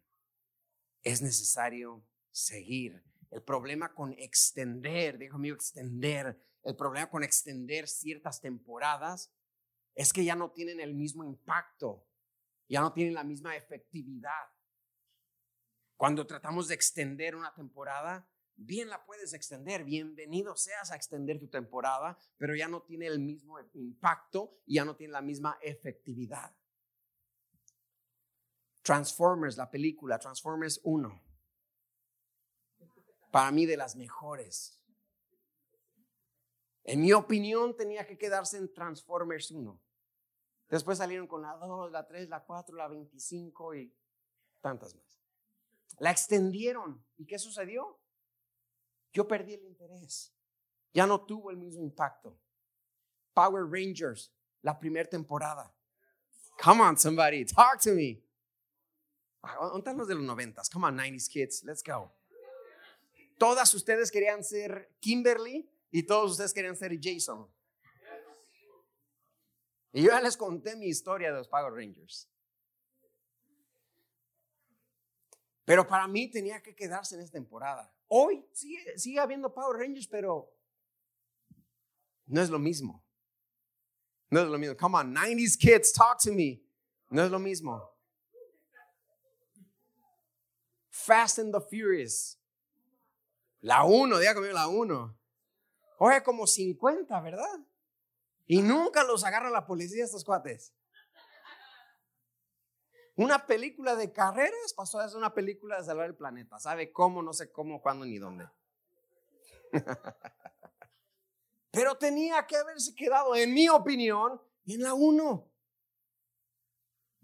Es 1.03 1.23
necesario 1.23 2.07
seguir. 2.31 3.03
El 3.31 3.43
problema 3.43 3.95
con 3.95 4.13
extender, 4.19 5.17
dijo 5.17 5.39
mío, 5.39 5.55
extender, 5.55 6.39
el 6.65 6.77
problema 6.77 7.09
con 7.09 7.25
extender 7.25 7.89
ciertas 7.89 8.43
temporadas 8.43 9.33
es 9.95 10.13
que 10.13 10.23
ya 10.23 10.37
no 10.37 10.51
tienen 10.51 10.81
el 10.81 10.93
mismo 10.93 11.25
impacto, 11.25 12.07
ya 12.69 12.83
no 12.83 12.93
tienen 12.93 13.15
la 13.15 13.25
misma 13.25 13.57
efectividad. 13.57 14.51
Cuando 16.03 16.27
tratamos 16.27 16.67
de 16.67 16.75
extender 16.75 17.37
una 17.37 17.55
temporada, 17.55 18.29
bien 18.57 18.89
la 18.89 19.07
puedes 19.07 19.35
extender, 19.35 19.85
bienvenido 19.85 20.57
seas 20.57 20.91
a 20.91 20.97
extender 20.97 21.39
tu 21.39 21.47
temporada, 21.47 22.19
pero 22.37 22.57
ya 22.57 22.67
no 22.67 22.83
tiene 22.83 23.07
el 23.07 23.21
mismo 23.21 23.61
impacto 23.75 24.59
y 24.67 24.75
ya 24.75 24.85
no 24.85 24.97
tiene 24.97 25.13
la 25.13 25.23
misma 25.23 25.59
efectividad. 25.63 26.53
Transformers, 28.83 29.57
la 29.57 29.71
película, 29.71 30.19
Transformers 30.19 30.81
1, 30.83 31.23
para 33.31 33.53
mí 33.53 33.65
de 33.65 33.77
las 33.77 33.95
mejores. 33.95 34.83
En 36.83 37.01
mi 37.01 37.13
opinión 37.13 37.77
tenía 37.77 38.05
que 38.09 38.19
quedarse 38.19 38.59
en 38.59 38.75
Transformers 38.75 39.53
1. 39.53 39.81
Después 40.69 40.99
salieron 40.99 41.29
con 41.29 41.43
la 41.43 41.55
2, 41.55 41.93
la 41.93 42.05
3, 42.05 42.29
la 42.29 42.43
4, 42.43 42.75
la 42.75 42.89
25 42.89 43.77
y 43.77 43.95
tantas 44.61 44.97
más. 44.97 45.22
La 46.03 46.11
extendieron. 46.11 47.01
¿Y 47.17 47.25
qué 47.25 47.39
sucedió? 47.39 47.97
Yo 49.13 49.29
perdí 49.29 49.55
el 49.55 49.63
interés. 49.63 50.35
Ya 50.93 51.07
no 51.07 51.25
tuvo 51.25 51.53
el 51.53 51.57
mismo 51.57 51.81
impacto. 51.81 52.37
Power 53.33 53.63
Rangers, 53.71 54.35
la 54.63 54.77
primera 54.81 55.09
temporada. 55.09 55.73
Come 56.61 56.83
on, 56.83 56.99
somebody, 56.99 57.45
talk 57.45 57.81
to 57.81 57.93
me. 57.95 58.21
Ah, 59.45 59.55
¿Dónde 59.61 59.79
están 59.79 59.97
los 59.97 60.09
de 60.09 60.17
los 60.17 60.25
noventas? 60.25 60.69
Come 60.69 60.89
on, 60.89 60.97
90s 60.97 61.29
kids, 61.29 61.63
let's 61.63 61.85
go. 61.85 62.13
Todas 63.39 63.73
ustedes 63.73 64.11
querían 64.11 64.43
ser 64.43 64.97
Kimberly 64.99 65.71
y 65.93 66.03
todos 66.03 66.33
ustedes 66.33 66.53
querían 66.53 66.77
ser 66.77 66.99
Jason. 67.01 67.49
Y 69.93 70.03
yo 70.03 70.11
ya 70.11 70.21
les 70.21 70.37
conté 70.37 70.75
mi 70.75 70.89
historia 70.89 71.31
de 71.31 71.39
los 71.39 71.47
Power 71.47 71.73
Rangers. 71.73 72.29
Pero 75.65 75.87
para 75.87 76.09
mí 76.09 76.31
tenía 76.31 76.63
que 76.63 76.75
quedarse 76.75 77.15
en 77.15 77.21
esta 77.21 77.39
temporada. 77.39 77.93
Hoy 78.09 78.45
sigue, 78.53 78.99
sigue 78.99 79.21
habiendo 79.21 79.53
Power 79.53 79.79
Rangers, 79.79 80.09
pero 80.09 80.53
no 82.27 82.41
es 82.41 82.51
lo 82.51 82.59
mismo. 82.59 83.05
No 84.31 84.41
es 84.41 84.49
lo 84.49 84.59
mismo. 84.59 84.77
Come 84.77 84.99
on, 84.99 85.15
90s 85.15 85.57
kids, 85.57 85.93
talk 85.93 86.19
to 86.23 86.33
me. 86.33 86.63
No 87.11 87.23
es 87.23 87.31
lo 87.31 87.39
mismo. 87.39 87.91
Fast 90.89 91.39
and 91.39 91.53
the 91.53 91.61
Furious. 91.61 92.39
La 93.61 93.85
1, 93.85 94.19
diga 94.19 94.35
conmigo 94.35 94.55
la 94.55 94.69
1. 94.69 95.19
Oye, 95.99 96.23
como 96.23 96.47
50, 96.47 97.21
¿verdad? 97.21 97.61
Y 98.47 98.61
nunca 98.61 99.05
los 99.05 99.25
agarra 99.25 99.51
la 99.51 99.67
policía 99.67 100.05
estos 100.05 100.25
cuates. 100.25 100.73
Una 103.17 103.47
película 103.47 103.95
de 103.95 104.11
carreras 104.11 104.73
pasó 104.75 104.99
a 104.99 105.09
ser 105.09 105.19
una 105.19 105.35
película 105.35 105.79
de 105.79 105.85
salvar 105.85 106.07
el 106.07 106.17
planeta. 106.17 106.59
¿Sabe 106.59 106.93
cómo? 106.93 107.23
No 107.23 107.33
sé 107.33 107.53
cómo, 107.53 107.83
cuándo 107.83 108.07
ni 108.07 108.19
dónde. 108.19 108.49
Pero 111.71 111.97
tenía 111.97 112.47
que 112.47 112.57
haberse 112.57 112.95
quedado, 112.95 113.35
en 113.35 113.53
mi 113.53 113.69
opinión, 113.69 114.41
en 114.67 114.83
la 114.83 114.95
1. 114.95 115.51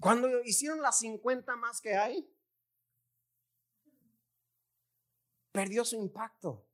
Cuando 0.00 0.42
hicieron 0.42 0.80
las 0.80 0.98
50 0.98 1.56
más 1.56 1.80
que 1.80 1.96
hay, 1.96 2.30
perdió 5.50 5.84
su 5.84 5.96
impacto, 5.96 6.66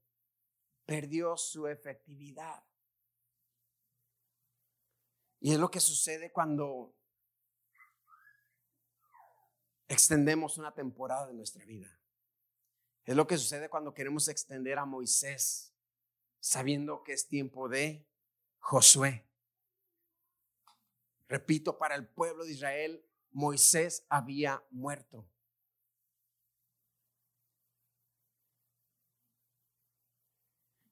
perdió 0.85 1.37
su 1.37 1.66
efectividad. 1.66 2.62
Y 5.40 5.53
es 5.53 5.59
lo 5.59 5.70
que 5.70 5.81
sucede 5.81 6.33
cuando 6.33 6.94
extendemos 10.04 10.58
una 10.58 10.74
temporada 10.74 11.26
de 11.26 11.32
nuestra 11.32 11.64
vida. 11.64 11.88
Es 13.06 13.16
lo 13.16 13.26
que 13.26 13.38
sucede 13.38 13.70
cuando 13.70 13.94
queremos 13.94 14.28
extender 14.28 14.78
a 14.78 14.84
Moisés, 14.84 15.74
sabiendo 16.40 17.02
que 17.02 17.14
es 17.14 17.26
tiempo 17.26 17.70
de 17.70 18.06
Josué. 18.58 19.26
Repito, 21.26 21.78
para 21.78 21.94
el 21.94 22.06
pueblo 22.06 22.44
de 22.44 22.52
Israel, 22.52 23.02
Moisés 23.30 24.04
había 24.10 24.62
muerto. 24.70 25.26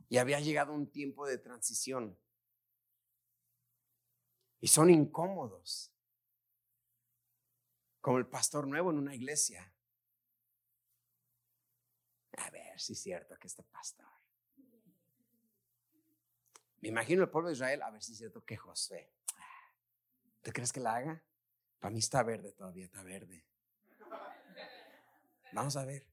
Y 0.09 0.16
había 0.16 0.40
llegado 0.40 0.72
un 0.72 0.90
tiempo 0.90 1.27
de 1.27 1.37
transición. 1.37 2.18
Y 4.59 4.68
son 4.68 4.88
incómodos 4.88 5.91
como 8.03 8.19
el 8.19 8.27
pastor 8.27 8.67
nuevo 8.67 8.91
en 8.91 8.99
una 8.99 9.15
iglesia. 9.15 9.73
A 12.37 12.51
ver 12.51 12.79
si 12.79 12.93
es 12.93 13.01
cierto 13.01 13.38
que 13.38 13.47
este 13.47 13.62
pastor. 13.62 14.09
Me 16.81 16.88
imagino 16.88 17.23
el 17.23 17.31
pueblo 17.31 17.49
de 17.49 17.55
Israel, 17.55 17.81
a 17.83 17.91
ver 17.91 18.03
si 18.03 18.12
es 18.12 18.19
cierto 18.19 18.45
que 18.45 18.57
José. 18.57 19.15
¿Tú 20.43 20.51
crees 20.53 20.73
que 20.73 20.81
la 20.81 20.97
haga? 20.97 21.23
Para 21.79 21.93
mí 21.93 22.01
está 22.01 22.25
verde 22.25 22.53
todavía, 22.53 22.87
está 22.87 23.05
verde. 23.05 23.47
Vamos 25.53 25.77
a 25.77 25.85
ver. 25.85 26.09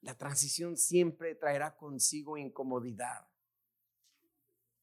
La 0.00 0.16
transición 0.16 0.78
siempre 0.78 1.34
traerá 1.34 1.76
consigo 1.76 2.38
incomodidad. 2.38 3.28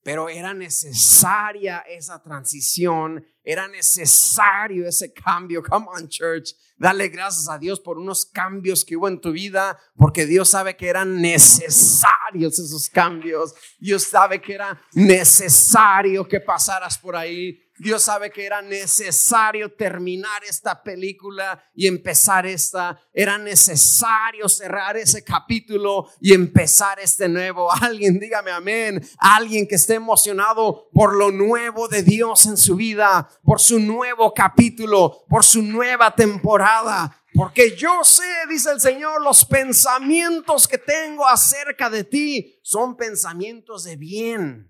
Pero 0.03 0.29
era 0.29 0.53
necesaria 0.53 1.79
esa 1.79 2.21
transición, 2.21 3.25
era 3.43 3.67
necesario 3.67 4.87
ese 4.87 5.11
cambio. 5.11 5.61
Come 5.61 5.87
on, 5.89 6.07
church. 6.07 6.53
Dale 6.77 7.09
gracias 7.09 7.49
a 7.49 7.57
Dios 7.57 7.79
por 7.79 7.97
unos 7.97 8.25
cambios 8.25 8.85
que 8.85 8.95
hubo 8.95 9.07
en 9.07 9.19
tu 9.19 9.31
vida, 9.31 9.77
porque 9.97 10.25
Dios 10.25 10.49
sabe 10.49 10.77
que 10.77 10.87
eran 10.87 11.21
necesarios 11.21 12.18
esos 12.35 12.89
cambios. 12.89 13.53
Dios 13.79 14.03
sabe 14.03 14.41
que 14.41 14.53
era 14.53 14.79
necesario 14.93 16.27
que 16.27 16.39
pasaras 16.39 16.97
por 16.97 17.15
ahí. 17.15 17.59
Dios 17.79 18.03
sabe 18.03 18.29
que 18.29 18.45
era 18.45 18.61
necesario 18.61 19.71
terminar 19.71 20.43
esta 20.43 20.83
película 20.83 21.63
y 21.73 21.87
empezar 21.87 22.45
esta. 22.45 22.99
Era 23.13 23.37
necesario 23.37 24.49
cerrar 24.49 24.97
ese 24.97 25.23
capítulo 25.23 26.09
y 26.19 26.33
empezar 26.33 26.99
este 26.99 27.29
nuevo. 27.29 27.71
Alguien, 27.81 28.19
dígame 28.19 28.51
amén. 28.51 29.01
Alguien 29.17 29.65
que 29.65 29.75
esté 29.75 29.93
emocionado 29.93 30.89
por 30.91 31.15
lo 31.15 31.31
nuevo 31.31 31.87
de 31.87 32.03
Dios 32.03 32.47
en 32.47 32.57
su 32.57 32.75
vida, 32.75 33.29
por 33.43 33.61
su 33.61 33.79
nuevo 33.79 34.33
capítulo, 34.33 35.23
por 35.29 35.45
su 35.45 35.61
nueva 35.61 36.13
temporada. 36.13 37.18
Porque 37.33 37.75
yo 37.75 38.03
sé, 38.03 38.23
dice 38.49 38.71
el 38.71 38.81
Señor, 38.81 39.21
los 39.21 39.45
pensamientos 39.45 40.67
que 40.67 40.77
tengo 40.77 41.27
acerca 41.27 41.89
de 41.89 42.03
ti 42.03 42.59
son 42.63 42.97
pensamientos 42.97 43.83
de 43.83 43.95
bien 43.95 44.69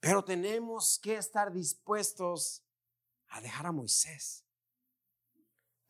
pero 0.00 0.24
tenemos 0.24 0.98
que 0.98 1.16
estar 1.16 1.52
dispuestos 1.52 2.64
a 3.28 3.40
dejar 3.40 3.66
a 3.66 3.72
Moisés. 3.72 4.44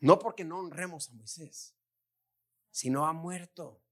No 0.01 0.19
porque 0.19 0.45
no 0.45 0.59
honremos 0.59 1.11
a 1.11 1.13
Moisés, 1.13 1.75
sino 2.71 3.07
ha 3.07 3.13
muerto. 3.13 3.83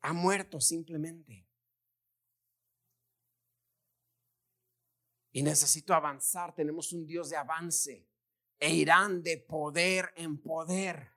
Ha 0.00 0.12
muerto 0.12 0.60
simplemente. 0.60 1.47
Y 5.32 5.42
necesito 5.42 5.94
avanzar. 5.94 6.54
Tenemos 6.54 6.92
un 6.92 7.06
Dios 7.06 7.30
de 7.30 7.36
avance 7.36 8.08
e 8.58 8.74
irán 8.74 9.22
de 9.22 9.38
poder 9.38 10.12
en 10.16 10.40
poder. 10.40 11.12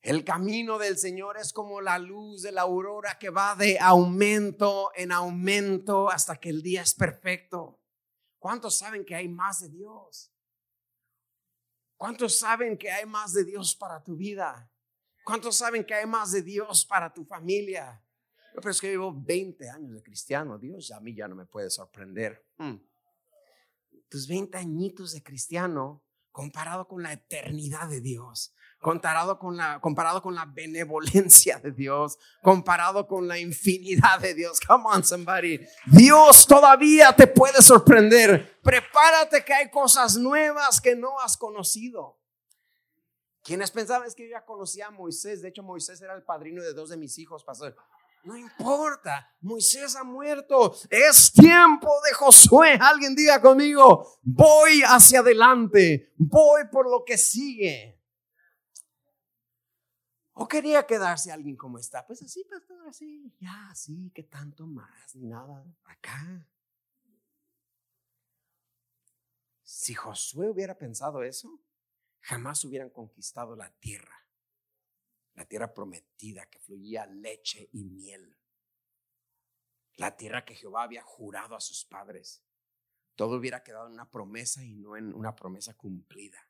El 0.00 0.24
camino 0.24 0.78
del 0.78 0.98
Señor 0.98 1.38
es 1.38 1.52
como 1.52 1.80
la 1.80 1.98
luz 1.98 2.42
de 2.42 2.50
la 2.50 2.62
aurora 2.62 3.18
que 3.18 3.30
va 3.30 3.54
de 3.54 3.78
aumento 3.78 4.90
en 4.96 5.12
aumento 5.12 6.10
hasta 6.10 6.36
que 6.36 6.48
el 6.48 6.60
día 6.60 6.82
es 6.82 6.94
perfecto. 6.94 7.80
¿Cuántos 8.38 8.76
saben 8.76 9.04
que 9.04 9.14
hay 9.14 9.28
más 9.28 9.60
de 9.60 9.68
Dios? 9.68 10.32
¿Cuántos 11.96 12.36
saben 12.36 12.76
que 12.76 12.90
hay 12.90 13.06
más 13.06 13.32
de 13.32 13.44
Dios 13.44 13.76
para 13.76 14.02
tu 14.02 14.16
vida? 14.16 14.68
¿Cuántos 15.24 15.58
saben 15.58 15.84
que 15.84 15.94
hay 15.94 16.06
más 16.06 16.32
de 16.32 16.42
Dios 16.42 16.84
para 16.84 17.14
tu 17.14 17.24
familia? 17.24 18.04
Pero 18.54 18.70
es 18.70 18.80
que 18.80 18.90
llevo 18.90 19.12
20 19.14 19.68
años 19.70 19.94
de 19.94 20.02
cristiano. 20.02 20.58
Dios 20.58 20.90
a 20.92 21.00
mí 21.00 21.14
ya 21.14 21.28
no 21.28 21.34
me 21.34 21.46
puede 21.46 21.70
sorprender. 21.70 22.44
Hmm. 22.58 22.76
Tus 24.08 24.28
20 24.28 24.58
añitos 24.58 25.12
de 25.12 25.22
cristiano 25.22 26.04
comparado 26.30 26.86
con 26.86 27.02
la 27.02 27.12
eternidad 27.12 27.88
de 27.88 28.00
Dios 28.00 28.54
comparado 28.82 29.38
con 29.38 29.56
la, 29.56 29.80
comparado 29.80 30.20
con 30.20 30.34
la 30.34 30.44
benevolencia 30.44 31.58
de 31.60 31.70
Dios, 31.70 32.18
comparado 32.42 33.06
con 33.06 33.28
la 33.28 33.38
infinidad 33.38 34.18
de 34.20 34.34
Dios. 34.34 34.60
Come 34.60 34.84
on, 34.92 35.04
somebody. 35.04 35.60
Dios 35.86 36.46
todavía 36.46 37.14
te 37.14 37.28
puede 37.28 37.62
sorprender. 37.62 38.60
Prepárate 38.60 39.44
que 39.44 39.54
hay 39.54 39.70
cosas 39.70 40.16
nuevas 40.16 40.80
que 40.80 40.96
no 40.96 41.18
has 41.20 41.36
conocido. 41.36 42.18
Quienes 43.44 43.70
pensaban 43.70 44.06
es 44.06 44.14
que 44.14 44.24
yo 44.24 44.30
ya 44.30 44.44
conocía 44.44 44.88
a 44.88 44.90
Moisés, 44.90 45.42
de 45.42 45.48
hecho 45.48 45.62
Moisés 45.62 46.00
era 46.00 46.14
el 46.14 46.22
padrino 46.22 46.62
de 46.62 46.74
dos 46.74 46.90
de 46.90 46.96
mis 46.96 47.18
hijos, 47.18 47.42
pastor. 47.44 47.76
No 48.24 48.36
importa, 48.36 49.34
Moisés 49.40 49.96
ha 49.96 50.04
muerto. 50.04 50.74
Es 50.88 51.32
tiempo 51.32 51.88
de 52.04 52.14
Josué. 52.14 52.78
Alguien 52.80 53.14
diga 53.14 53.40
conmigo, 53.40 54.18
voy 54.22 54.82
hacia 54.86 55.20
adelante, 55.20 56.12
voy 56.16 56.62
por 56.70 56.88
lo 56.88 57.04
que 57.04 57.18
sigue. 57.18 57.98
¿O 60.34 60.48
quería 60.48 60.86
quedarse 60.86 61.30
alguien 61.30 61.56
como 61.56 61.78
está? 61.78 62.06
Pues 62.06 62.22
así, 62.22 62.44
pastor, 62.44 62.88
así, 62.88 63.32
ya, 63.38 63.68
así, 63.70 64.10
que 64.14 64.22
tanto 64.22 64.66
más, 64.66 65.14
ni 65.14 65.26
nada, 65.26 65.64
acá. 65.84 66.46
Si 69.62 69.94
Josué 69.94 70.48
hubiera 70.48 70.78
pensado 70.78 71.22
eso, 71.22 71.60
jamás 72.20 72.64
hubieran 72.64 72.90
conquistado 72.90 73.56
la 73.56 73.70
tierra, 73.78 74.21
la 75.34 75.44
tierra 75.44 75.72
prometida 75.72 76.46
que 76.46 76.58
fluía 76.60 77.06
leche 77.06 77.68
y 77.72 77.84
miel, 77.84 78.36
la 79.96 80.16
tierra 80.16 80.44
que 80.44 80.54
Jehová 80.54 80.84
había 80.84 81.02
jurado 81.02 81.54
a 81.54 81.60
sus 81.60 81.84
padres. 81.84 82.42
Todo 83.14 83.36
hubiera 83.36 83.62
quedado 83.62 83.86
en 83.86 83.92
una 83.92 84.10
promesa 84.10 84.64
y 84.64 84.74
no 84.74 84.96
en 84.96 85.14
una 85.14 85.36
promesa 85.36 85.74
cumplida 85.74 86.48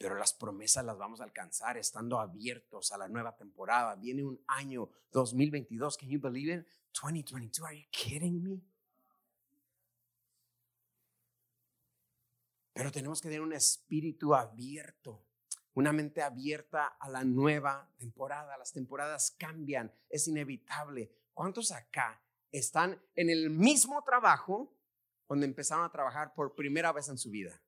pero 0.00 0.14
las 0.14 0.32
promesas 0.32 0.82
las 0.82 0.96
vamos 0.96 1.20
a 1.20 1.24
alcanzar 1.24 1.76
estando 1.76 2.18
abiertos 2.18 2.90
a 2.90 2.96
la 2.96 3.06
nueva 3.06 3.36
temporada. 3.36 3.96
Viene 3.96 4.24
un 4.24 4.42
año 4.46 4.88
2022. 5.12 5.98
Can 5.98 6.08
you 6.08 6.18
believe 6.18 6.50
it? 6.50 6.66
2022. 6.94 7.66
Are 7.66 7.78
you 7.78 7.86
kidding 7.90 8.42
me? 8.42 8.62
Pero 12.72 12.90
tenemos 12.90 13.20
que 13.20 13.28
tener 13.28 13.42
un 13.42 13.52
espíritu 13.52 14.34
abierto, 14.34 15.22
una 15.74 15.92
mente 15.92 16.22
abierta 16.22 16.86
a 16.86 17.08
la 17.08 17.24
nueva 17.24 17.88
temporada. 17.98 18.56
Las 18.58 18.72
temporadas 18.72 19.34
cambian, 19.38 19.92
es 20.08 20.28
inevitable. 20.28 21.12
¿Cuántos 21.32 21.72
acá 21.72 22.22
están 22.50 23.00
en 23.14 23.30
el 23.30 23.50
mismo 23.50 24.02
trabajo 24.02 24.76
donde 25.28 25.46
empezaron 25.46 25.84
a 25.84 25.92
trabajar 25.92 26.34
por 26.34 26.54
primera 26.54 26.92
vez 26.92 27.08
en 27.08 27.18
su 27.18 27.30
vida? 27.30 27.60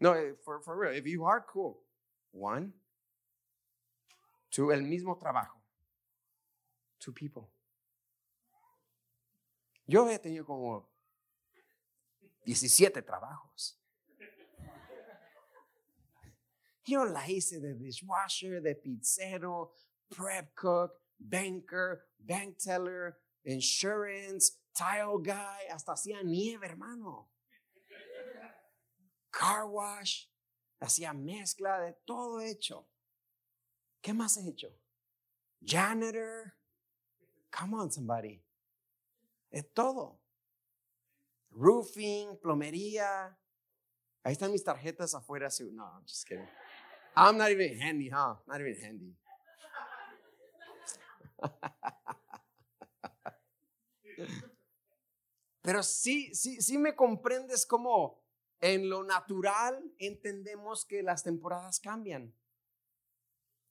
No, 0.00 0.14
eh, 0.14 0.36
for, 0.36 0.62
real, 0.78 0.94
if 0.94 1.04
you 1.04 1.26
are 1.26 1.44
cool. 1.52 1.84
One, 2.32 2.72
two, 4.50 4.70
el 4.70 4.82
mismo 4.82 5.18
trabajo. 5.18 5.60
Two 6.98 7.12
people. 7.12 7.48
Yo 9.86 10.08
he 10.08 10.18
tenido 10.18 10.44
como 10.44 10.88
17 12.44 13.02
trabajos. 13.02 13.77
Yo 16.88 17.04
la 17.04 17.20
hice 17.26 17.60
de 17.60 17.74
dishwasher, 17.74 18.62
de 18.62 18.74
pizzero, 18.74 19.72
prep 20.10 20.54
cook, 20.54 20.92
banker, 21.18 22.00
bank 22.18 22.56
teller, 22.58 23.18
insurance, 23.44 24.58
tile 24.74 25.18
guy, 25.22 25.68
hasta 25.70 25.92
hacía 25.92 26.22
nieve, 26.22 26.66
hermano 26.66 27.28
car 29.38 29.66
wash, 29.66 30.26
hacía 30.80 31.12
mezcla 31.12 31.80
de 31.80 31.94
todo 32.04 32.40
hecho. 32.40 32.88
¿Qué 34.02 34.12
más 34.12 34.36
he 34.36 34.48
hecho? 34.48 34.68
Janitor. 35.60 36.54
Come 37.50 37.74
on, 37.74 37.90
somebody. 37.90 38.42
De 39.50 39.62
todo. 39.62 40.20
Roofing, 41.50 42.38
plomería. 42.40 43.36
Ahí 44.22 44.32
están 44.32 44.52
mis 44.52 44.64
tarjetas 44.64 45.14
afuera. 45.14 45.48
No, 45.72 45.84
I'm 45.84 46.04
just 46.04 46.26
kidding. 46.26 46.48
I'm 47.18 47.36
not 47.36 47.50
even 47.50 47.80
handy, 47.80 48.08
huh? 48.08 48.36
Not 48.46 48.60
even 48.60 48.76
handy. 48.80 49.16
Pero 55.62 55.82
sí, 55.82 56.32
sí, 56.32 56.62
sí 56.62 56.78
me 56.78 56.94
comprendes 56.94 57.66
cómo 57.66 58.22
en 58.60 58.88
lo 58.88 59.02
natural 59.02 59.92
entendemos 59.98 60.84
que 60.86 61.02
las 61.02 61.24
temporadas 61.24 61.80
cambian. 61.80 62.32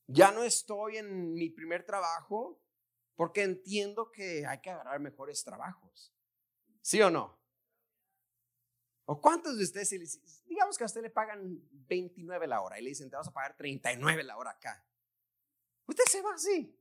Ya 0.07 0.31
no 0.31 0.43
estoy 0.43 0.97
en 0.97 1.33
mi 1.33 1.49
primer 1.49 1.85
trabajo 1.85 2.61
porque 3.15 3.43
entiendo 3.43 4.11
que 4.11 4.45
hay 4.45 4.59
que 4.59 4.71
agarrar 4.71 4.99
mejores 4.99 5.43
trabajos. 5.43 6.13
¿Sí 6.81 7.01
o 7.01 7.09
no? 7.09 7.39
¿O 9.09 9.21
cuántos 9.21 9.57
de 9.57 9.63
ustedes, 9.63 10.19
digamos 10.45 10.77
que 10.77 10.83
a 10.83 10.85
usted 10.85 11.01
le 11.01 11.09
pagan 11.09 11.61
29 11.87 12.45
la 12.45 12.59
hora 12.59 12.77
y 12.77 12.83
le 12.83 12.89
dicen, 12.89 13.09
te 13.09 13.15
vas 13.15 13.29
a 13.29 13.33
pagar 13.33 13.55
39 13.55 14.21
la 14.25 14.37
hora 14.37 14.51
acá? 14.51 14.85
Usted 15.85 16.03
se 16.09 16.21
va 16.21 16.33
así. 16.33 16.77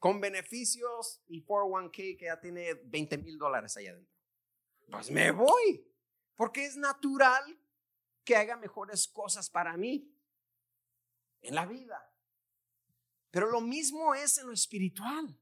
Con 0.00 0.20
beneficios 0.20 1.22
y 1.28 1.44
401k 1.46 2.18
que 2.18 2.24
ya 2.24 2.40
tiene 2.40 2.74
20 2.74 3.18
mil 3.18 3.38
dólares 3.38 3.76
allá 3.76 3.92
adentro. 3.92 4.12
Pues 4.90 5.12
me 5.12 5.30
voy. 5.30 5.86
Porque 6.34 6.64
es 6.64 6.76
natural 6.76 7.56
que 8.24 8.34
haga 8.34 8.56
mejores 8.56 9.06
cosas 9.06 9.48
para 9.48 9.76
mí 9.76 10.12
en 11.40 11.54
la 11.54 11.66
vida. 11.66 12.12
Pero 13.30 13.48
lo 13.48 13.60
mismo 13.60 14.12
es 14.12 14.38
en 14.38 14.48
lo 14.48 14.52
espiritual. 14.52 15.38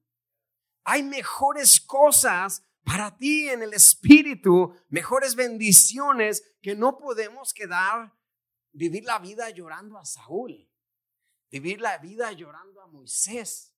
Hay 0.84 1.02
mejores 1.02 1.80
cosas 1.80 2.66
para 2.84 3.16
ti 3.16 3.48
en 3.48 3.62
el 3.62 3.74
espíritu, 3.74 4.74
mejores 4.88 5.34
bendiciones 5.34 6.42
que 6.60 6.74
no 6.74 6.98
podemos 6.98 7.52
quedar, 7.52 8.12
vivir 8.72 9.04
la 9.04 9.18
vida 9.18 9.50
llorando 9.50 9.98
a 9.98 10.04
Saúl, 10.04 10.68
vivir 11.50 11.80
la 11.80 11.98
vida 11.98 12.32
llorando 12.32 12.80
a 12.80 12.86
Moisés. 12.86 13.74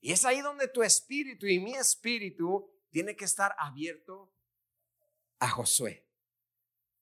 Y 0.00 0.12
es 0.12 0.24
ahí 0.24 0.40
donde 0.40 0.68
tu 0.68 0.82
espíritu 0.82 1.46
y 1.46 1.58
mi 1.58 1.74
espíritu 1.74 2.70
tiene 2.90 3.16
que 3.16 3.24
estar 3.24 3.54
abierto 3.58 4.32
a 5.38 5.48
Josué, 5.48 6.08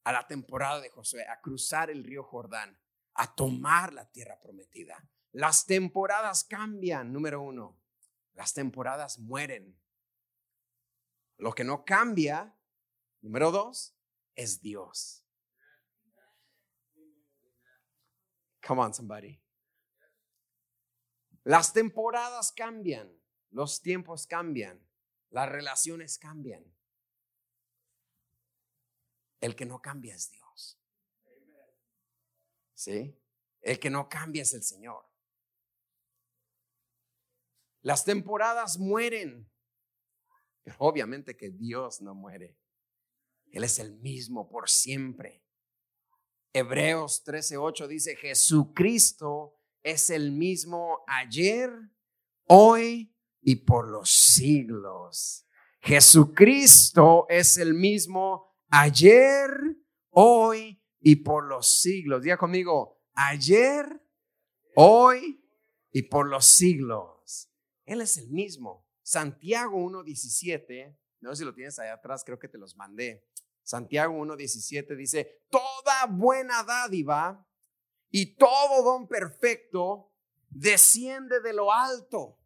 a 0.04 0.12
la 0.12 0.26
temporada 0.26 0.80
de 0.80 0.90
Josué, 0.90 1.26
a 1.26 1.40
cruzar 1.40 1.90
el 1.90 2.04
río 2.04 2.22
Jordán, 2.22 2.78
a 3.14 3.34
tomar 3.34 3.92
la 3.92 4.10
tierra 4.10 4.40
prometida. 4.40 5.08
Las 5.32 5.66
temporadas 5.66 6.44
cambian, 6.44 7.12
número 7.12 7.42
uno. 7.42 7.80
Las 8.34 8.54
temporadas 8.54 9.18
mueren. 9.18 9.78
Lo 11.38 11.52
que 11.52 11.64
no 11.64 11.84
cambia, 11.84 12.56
número 13.20 13.50
dos, 13.50 13.94
es 14.34 14.60
Dios. 14.60 15.24
Come 18.66 18.80
on, 18.80 18.94
somebody. 18.94 19.40
Las 21.44 21.72
temporadas 21.72 22.52
cambian, 22.52 23.12
los 23.50 23.82
tiempos 23.82 24.26
cambian, 24.26 24.80
las 25.30 25.48
relaciones 25.48 26.18
cambian. 26.18 26.64
El 29.40 29.54
que 29.54 29.66
no 29.66 29.82
cambia 29.82 30.14
es 30.14 30.30
Dios. 30.30 30.80
¿Sí? 32.72 33.20
El 33.60 33.78
que 33.78 33.90
no 33.90 34.08
cambia 34.08 34.42
es 34.42 34.54
el 34.54 34.62
Señor. 34.62 35.04
Las 37.82 38.06
temporadas 38.06 38.78
mueren, 38.78 39.50
pero 40.64 40.76
obviamente 40.80 41.36
que 41.36 41.50
Dios 41.50 42.00
no 42.00 42.14
muere. 42.14 42.58
Él 43.52 43.62
es 43.62 43.78
el 43.78 43.92
mismo 44.00 44.48
por 44.48 44.68
siempre. 44.68 45.44
Hebreos 46.52 47.22
13:8 47.24 47.86
dice, 47.86 48.16
Jesucristo 48.16 49.60
es 49.82 50.10
el 50.10 50.32
mismo 50.32 51.04
ayer, 51.06 51.70
hoy 52.46 53.14
y 53.42 53.56
por 53.56 53.90
los 53.90 54.10
siglos. 54.10 55.46
Jesucristo 55.80 57.26
es 57.28 57.58
el 57.58 57.74
mismo 57.74 58.56
ayer, 58.70 59.50
hoy 60.10 60.82
y 61.00 61.16
por 61.16 61.46
los 61.46 61.80
siglos. 61.80 62.22
Diga 62.22 62.38
conmigo, 62.38 63.02
ayer, 63.14 63.86
hoy 64.74 65.44
y 65.92 66.02
por 66.02 66.28
los 66.28 66.46
siglos. 66.46 67.50
Él 67.84 68.00
es 68.00 68.16
el 68.16 68.30
mismo. 68.30 68.83
Santiago 69.04 69.76
1.17, 69.76 70.98
no 71.20 71.30
sé 71.30 71.36
si 71.36 71.44
lo 71.44 71.54
tienes 71.54 71.78
allá 71.78 71.92
atrás, 71.92 72.24
creo 72.24 72.38
que 72.38 72.48
te 72.48 72.56
los 72.56 72.74
mandé. 72.74 73.28
Santiago 73.62 74.14
1.17 74.14 74.96
dice, 74.96 75.44
toda 75.50 76.06
buena 76.06 76.64
dádiva 76.64 77.46
y 78.10 78.34
todo 78.36 78.82
don 78.82 79.06
perfecto 79.06 80.10
desciende 80.48 81.40
de 81.40 81.52
lo 81.52 81.70
alto, 81.70 82.38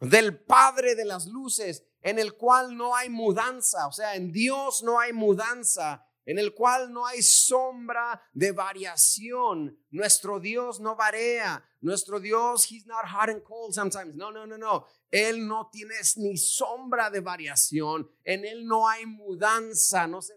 del 0.00 0.44
Padre 0.44 0.94
de 0.94 1.06
las 1.06 1.26
luces, 1.26 1.86
en 2.02 2.18
el 2.18 2.34
cual 2.34 2.76
no 2.76 2.94
hay 2.94 3.08
mudanza, 3.08 3.86
o 3.86 3.92
sea, 3.92 4.16
en 4.16 4.30
Dios 4.30 4.82
no 4.82 5.00
hay 5.00 5.14
mudanza, 5.14 6.06
en 6.26 6.38
el 6.38 6.54
cual 6.54 6.92
no 6.92 7.06
hay 7.06 7.22
sombra 7.22 8.22
de 8.32 8.52
variación. 8.52 9.78
Nuestro 9.90 10.40
Dios 10.40 10.80
no 10.80 10.96
varía. 10.96 11.62
Nuestro 11.80 12.18
Dios, 12.18 12.70
he's 12.70 12.86
not 12.86 13.04
hot 13.06 13.28
and 13.28 13.42
cold 13.42 13.74
sometimes. 13.74 14.14
No, 14.14 14.30
no, 14.30 14.46
no, 14.46 14.56
no. 14.56 14.86
Él 15.10 15.46
no 15.46 15.68
tiene 15.70 15.94
ni 16.16 16.36
sombra 16.36 17.10
de 17.10 17.20
variación. 17.20 18.10
En 18.24 18.44
Él 18.44 18.66
no 18.66 18.88
hay 18.88 19.06
mudanza. 19.06 20.06
No 20.06 20.22
se 20.22 20.34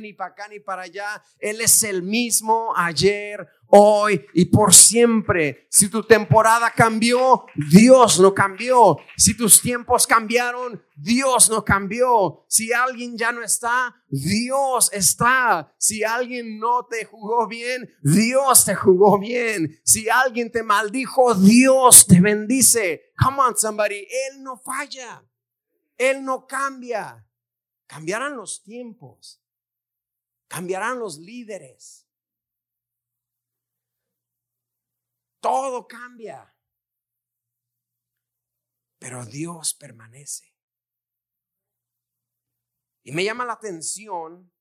ni 0.00 0.12
para 0.12 0.30
acá 0.30 0.48
ni 0.48 0.60
para 0.60 0.82
allá. 0.82 1.22
Él 1.38 1.60
es 1.60 1.82
el 1.84 2.02
mismo 2.02 2.72
ayer, 2.76 3.46
hoy 3.68 4.24
y 4.34 4.46
por 4.46 4.74
siempre. 4.74 5.66
Si 5.70 5.88
tu 5.88 6.02
temporada 6.02 6.70
cambió, 6.70 7.46
Dios 7.54 8.20
no 8.20 8.34
cambió. 8.34 8.98
Si 9.16 9.36
tus 9.36 9.60
tiempos 9.60 10.06
cambiaron, 10.06 10.82
Dios 10.96 11.48
no 11.48 11.64
cambió. 11.64 12.44
Si 12.48 12.72
alguien 12.72 13.16
ya 13.16 13.32
no 13.32 13.42
está, 13.42 13.94
Dios 14.08 14.90
está. 14.92 15.72
Si 15.78 16.04
alguien 16.04 16.58
no 16.58 16.86
te 16.86 17.04
jugó 17.04 17.46
bien, 17.46 17.90
Dios 18.02 18.64
te 18.64 18.74
jugó 18.74 19.18
bien. 19.18 19.80
Si 19.84 20.08
alguien 20.08 20.50
te 20.52 20.62
maldijo, 20.62 21.34
Dios 21.34 22.06
te 22.06 22.20
bendice. 22.20 23.12
Come 23.18 23.40
on, 23.40 23.56
somebody. 23.56 24.06
Él 24.28 24.42
no 24.42 24.58
falla. 24.58 25.24
Él 25.96 26.24
no 26.24 26.46
cambia. 26.46 27.26
Cambiarán 27.86 28.36
los 28.36 28.62
tiempos. 28.62 29.39
Cambiarán 30.50 30.98
los 30.98 31.16
líderes. 31.16 32.08
Todo 35.38 35.86
cambia. 35.86 36.52
Pero 38.98 39.24
Dios 39.24 39.74
permanece. 39.74 40.52
Y 43.04 43.12
me 43.12 43.22
llama 43.22 43.44
la 43.44 43.52
atención, 43.52 44.52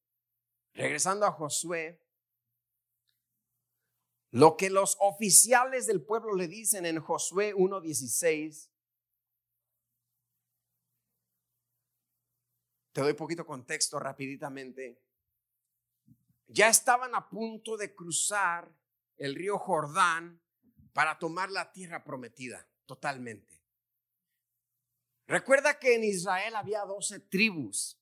regresando 0.75 1.25
a 1.25 1.31
Josué, 1.31 1.99
lo 4.29 4.57
que 4.57 4.69
los 4.69 4.95
oficiales 4.99 5.87
del 5.87 6.05
pueblo 6.05 6.35
le 6.35 6.47
dicen 6.47 6.85
en 6.85 7.01
Josué 7.01 7.55
1.16. 7.55 8.69
Te 12.91 13.01
doy 13.01 13.13
poquito 13.13 13.43
contexto 13.43 13.99
rapiditamente 13.99 15.08
ya 16.49 16.67
estaban 16.67 17.13
a 17.13 17.29
punto 17.29 17.77
de 17.77 17.93
cruzar 17.95 18.69
el 19.17 19.35
río 19.35 19.57
Jordán 19.57 20.41
para 20.93 21.17
tomar 21.19 21.51
la 21.51 21.71
tierra 21.71 22.03
prometida 22.03 22.67
totalmente. 22.85 23.61
Recuerda 25.27 25.77
que 25.77 25.93
en 25.93 26.03
Israel 26.03 26.55
había 26.55 26.81
doce 26.85 27.19
tribus, 27.19 28.01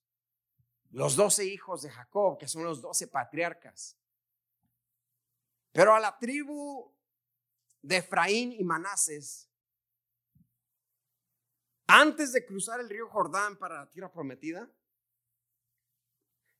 los 0.92 1.18
doce 1.18 1.44
hijos 1.44 1.82
de 1.82 1.90
Jacob, 1.90 2.38
que 2.38 2.48
son 2.48 2.64
los 2.64 2.82
doce 2.82 3.08
patriarcas. 3.08 3.98
Pero 5.74 5.94
a 5.94 6.00
la 6.00 6.18
tribu 6.18 6.96
de 7.82 7.98
Efraín 7.98 8.54
y 8.54 8.64
Manases, 8.64 9.50
antes 11.86 12.32
de 12.32 12.46
cruzar 12.46 12.80
el 12.80 12.90
río 12.90 13.10
Jordán 13.10 13.58
para 13.58 13.76
la 13.76 13.92
tierra 13.92 14.12
prometida, 14.12 14.72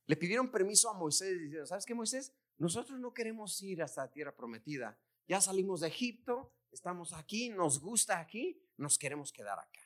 le 0.08 0.16
pidieron 0.16 0.50
permiso 0.50 0.88
a 0.88 0.94
Moisés 0.94 1.38
dijeron, 1.38 1.66
¿sabes 1.66 1.84
qué 1.84 1.94
Moisés? 1.94 2.32
Nosotros 2.56 2.98
no 2.98 3.12
queremos 3.12 3.60
ir 3.62 3.82
hasta 3.82 4.06
la 4.06 4.10
tierra 4.10 4.34
prometida. 4.34 4.98
Ya 5.28 5.38
salimos 5.38 5.80
de 5.82 5.88
Egipto, 5.88 6.50
estamos 6.72 7.12
aquí, 7.12 7.50
nos 7.50 7.78
gusta 7.78 8.18
aquí, 8.18 8.58
nos 8.78 8.98
queremos 8.98 9.30
quedar 9.32 9.58
acá. 9.58 9.82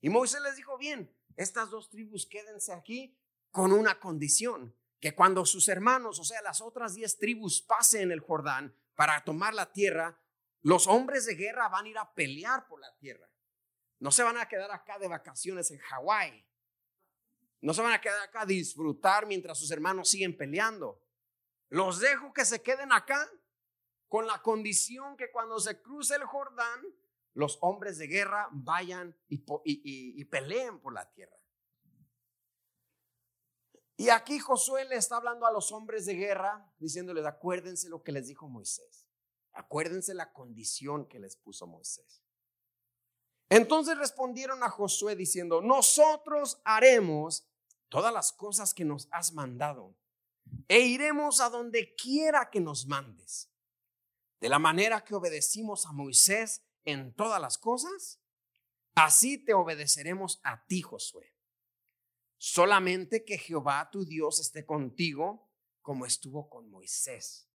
Y 0.00 0.10
Moisés 0.10 0.42
les 0.42 0.56
dijo, 0.56 0.76
bien, 0.76 1.14
estas 1.36 1.70
dos 1.70 1.88
tribus 1.88 2.26
quédense 2.26 2.72
aquí 2.72 3.16
con 3.52 3.72
una 3.72 4.00
condición, 4.00 4.74
que 4.98 5.14
cuando 5.14 5.46
sus 5.46 5.68
hermanos, 5.68 6.18
o 6.18 6.24
sea, 6.24 6.42
las 6.42 6.60
otras 6.60 6.96
diez 6.96 7.16
tribus 7.16 7.62
pasen 7.62 8.10
el 8.10 8.18
Jordán 8.18 8.74
para 8.96 9.22
tomar 9.22 9.54
la 9.54 9.72
tierra, 9.72 10.20
los 10.62 10.88
hombres 10.88 11.26
de 11.26 11.36
guerra 11.36 11.68
van 11.68 11.84
a 11.84 11.88
ir 11.88 11.98
a 11.98 12.12
pelear 12.12 12.66
por 12.66 12.80
la 12.80 12.92
tierra. 12.96 13.30
No 14.00 14.10
se 14.10 14.24
van 14.24 14.36
a 14.36 14.48
quedar 14.48 14.72
acá 14.72 14.98
de 14.98 15.06
vacaciones 15.06 15.70
en 15.70 15.78
Hawái 15.78 16.44
no 17.60 17.74
se 17.74 17.82
van 17.82 17.92
a 17.92 18.00
quedar 18.00 18.20
acá 18.22 18.42
a 18.42 18.46
disfrutar 18.46 19.26
mientras 19.26 19.58
sus 19.58 19.70
hermanos 19.70 20.08
siguen 20.08 20.36
peleando. 20.36 21.02
Los 21.68 22.00
dejo 22.00 22.32
que 22.32 22.44
se 22.44 22.62
queden 22.62 22.92
acá 22.92 23.28
con 24.06 24.26
la 24.26 24.40
condición 24.40 25.16
que 25.16 25.30
cuando 25.30 25.58
se 25.60 25.80
cruce 25.82 26.14
el 26.14 26.24
Jordán, 26.24 26.80
los 27.34 27.58
hombres 27.60 27.98
de 27.98 28.06
guerra 28.06 28.48
vayan 28.52 29.16
y, 29.28 30.24
peleen 30.24 30.80
por 30.80 30.92
la 30.92 31.10
tierra. 31.12 31.36
Y 33.96 34.10
aquí 34.10 34.38
Josué 34.38 34.84
le 34.84 34.96
está 34.96 35.16
hablando 35.16 35.44
a 35.44 35.52
los 35.52 35.72
hombres 35.72 36.06
de 36.06 36.14
guerra, 36.14 36.72
diciéndoles, 36.78 37.26
acuérdense 37.26 37.88
lo 37.88 38.02
que 38.02 38.12
les 38.12 38.28
dijo 38.28 38.48
Moisés. 38.48 39.06
Acuérdense 39.52 40.14
la 40.14 40.32
condición 40.32 41.08
que 41.08 41.18
les 41.18 41.36
puso 41.36 41.66
Moisés. 41.66 42.22
Entonces 43.48 43.96
respondieron 43.96 44.62
a 44.62 44.70
Josué 44.70 45.16
diciendo, 45.16 45.62
nosotros 45.62 46.60
haremos 46.64 47.46
todas 47.88 48.12
las 48.12 48.32
cosas 48.32 48.74
que 48.74 48.84
nos 48.84 49.08
has 49.10 49.32
mandado 49.32 49.96
e 50.66 50.80
iremos 50.80 51.40
a 51.40 51.48
donde 51.48 51.94
quiera 51.94 52.50
que 52.50 52.60
nos 52.60 52.86
mandes. 52.86 53.50
De 54.40 54.48
la 54.48 54.58
manera 54.58 55.04
que 55.04 55.14
obedecimos 55.14 55.86
a 55.86 55.92
Moisés 55.92 56.62
en 56.84 57.14
todas 57.14 57.40
las 57.40 57.58
cosas, 57.58 58.20
así 58.94 59.38
te 59.38 59.54
obedeceremos 59.54 60.40
a 60.44 60.64
ti, 60.66 60.82
Josué. 60.82 61.34
Solamente 62.36 63.24
que 63.24 63.38
Jehová 63.38 63.88
tu 63.90 64.04
Dios 64.04 64.38
esté 64.38 64.64
contigo 64.64 65.50
como 65.82 66.06
estuvo 66.06 66.48
con 66.48 66.70
Moisés. 66.70 67.48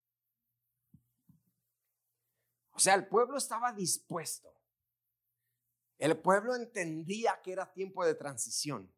O 2.72 2.80
sea, 2.80 2.96
el 2.96 3.08
pueblo 3.08 3.38
estaba 3.38 3.74
dispuesto. 3.74 4.61
El 6.02 6.18
pueblo 6.18 6.56
entendía 6.56 7.40
que 7.44 7.52
era 7.52 7.72
tiempo 7.72 8.04
de 8.04 8.16
transición. 8.16 8.92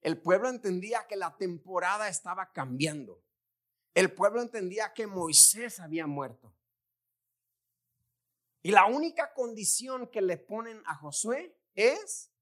El 0.00 0.20
pueblo 0.20 0.48
entendía 0.48 1.06
que 1.06 1.14
la 1.14 1.36
temporada 1.36 2.08
estaba 2.08 2.50
cambiando. 2.50 3.22
El 3.94 4.12
pueblo 4.12 4.42
entendía 4.42 4.92
que 4.92 5.06
Moisés 5.06 5.78
había 5.78 6.08
muerto. 6.08 6.52
Y 8.60 8.72
la 8.72 8.86
única 8.86 9.32
condición 9.34 10.08
que 10.08 10.20
le 10.20 10.36
ponen 10.36 10.82
a 10.86 10.96
Josué 10.96 11.56
es 11.76 12.32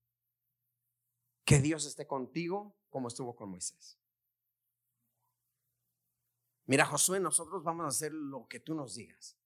que 1.45 1.59
Dios 1.59 1.85
esté 1.85 2.07
contigo 2.07 2.75
como 2.89 3.09
estuvo 3.09 3.37
con 3.37 3.51
Moisés. 3.51 3.99
Mira, 6.65 6.87
Josué, 6.87 7.21
nosotros 7.21 7.63
vamos 7.63 7.85
a 7.85 7.89
hacer 7.89 8.15
lo 8.15 8.49
que 8.49 8.61
tú 8.61 8.75
nos 8.75 8.95
digas. 8.95 9.37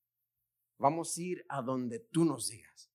Vamos 0.79 1.19
a 1.19 1.23
ir 1.23 1.45
a 1.49 1.61
donde 1.61 1.99
tú 1.99 2.25
nos 2.25 2.51
digas. 2.51 2.94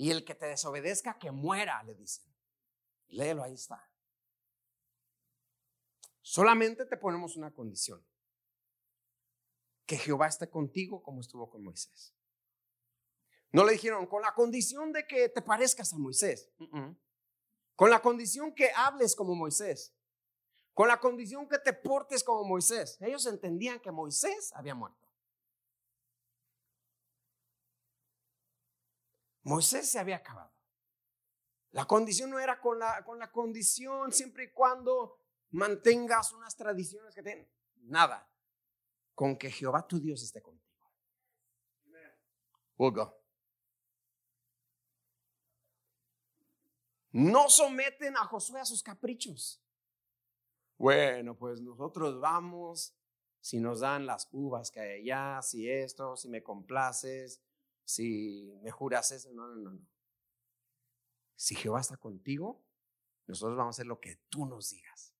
Y 0.00 0.10
el 0.10 0.24
que 0.24 0.34
te 0.34 0.46
desobedezca, 0.46 1.18
que 1.18 1.30
muera, 1.30 1.82
le 1.82 1.94
dicen. 1.94 2.24
Léelo, 3.08 3.42
ahí 3.42 3.52
está. 3.52 3.86
Solamente 6.22 6.86
te 6.86 6.96
ponemos 6.96 7.36
una 7.36 7.52
condición. 7.52 8.02
Que 9.84 9.98
Jehová 9.98 10.28
esté 10.28 10.48
contigo 10.48 11.02
como 11.02 11.20
estuvo 11.20 11.50
con 11.50 11.62
Moisés. 11.62 12.14
No 13.52 13.62
le 13.62 13.72
dijeron 13.72 14.06
con 14.06 14.22
la 14.22 14.32
condición 14.32 14.90
de 14.90 15.06
que 15.06 15.28
te 15.28 15.42
parezcas 15.42 15.92
a 15.92 15.98
Moisés. 15.98 16.50
Con 17.76 17.90
la 17.90 18.00
condición 18.00 18.54
que 18.54 18.70
hables 18.74 19.14
como 19.14 19.34
Moisés. 19.34 19.94
Con 20.72 20.88
la 20.88 20.98
condición 20.98 21.46
que 21.46 21.58
te 21.58 21.74
portes 21.74 22.24
como 22.24 22.44
Moisés. 22.44 22.96
Ellos 23.02 23.26
entendían 23.26 23.78
que 23.80 23.92
Moisés 23.92 24.50
había 24.54 24.74
muerto. 24.74 25.09
Moisés 29.42 29.90
se 29.90 29.98
había 29.98 30.16
acabado. 30.16 30.52
La 31.72 31.86
condición 31.86 32.30
no 32.30 32.38
era 32.38 32.60
con 32.60 32.78
la, 32.78 33.04
con 33.04 33.18
la 33.18 33.30
condición 33.30 34.12
siempre 34.12 34.44
y 34.44 34.52
cuando 34.52 35.18
mantengas 35.50 36.32
unas 36.32 36.56
tradiciones 36.56 37.14
que 37.14 37.22
tienen. 37.22 37.48
Nada. 37.82 38.28
Con 39.14 39.36
que 39.36 39.50
Jehová 39.50 39.86
tu 39.86 40.00
Dios 40.00 40.22
esté 40.22 40.42
contigo. 40.42 40.70
We'll 42.76 42.94
No 47.12 47.50
someten 47.50 48.16
a 48.16 48.24
Josué 48.24 48.60
a 48.60 48.64
sus 48.64 48.82
caprichos. 48.82 49.62
Bueno, 50.78 51.36
pues 51.36 51.60
nosotros 51.60 52.18
vamos 52.20 52.96
si 53.40 53.58
nos 53.58 53.80
dan 53.80 54.06
las 54.06 54.28
uvas 54.32 54.70
que 54.70 54.80
hay 54.80 55.02
allá, 55.02 55.42
si 55.42 55.68
esto, 55.68 56.16
si 56.16 56.28
me 56.28 56.42
complaces, 56.42 57.42
si 57.90 58.52
me 58.62 58.70
juras 58.70 59.10
eso. 59.10 59.32
No, 59.32 59.48
no, 59.48 59.56
no, 59.56 59.70
no. 59.72 59.88
Si 61.34 61.54
Jehová 61.54 61.80
está 61.80 61.96
contigo, 61.96 62.64
nosotros 63.26 63.56
vamos 63.56 63.74
a 63.74 63.76
hacer 63.76 63.86
lo 63.86 64.00
que 64.00 64.16
tú 64.28 64.46
nos 64.46 64.70
digas. 64.70 65.14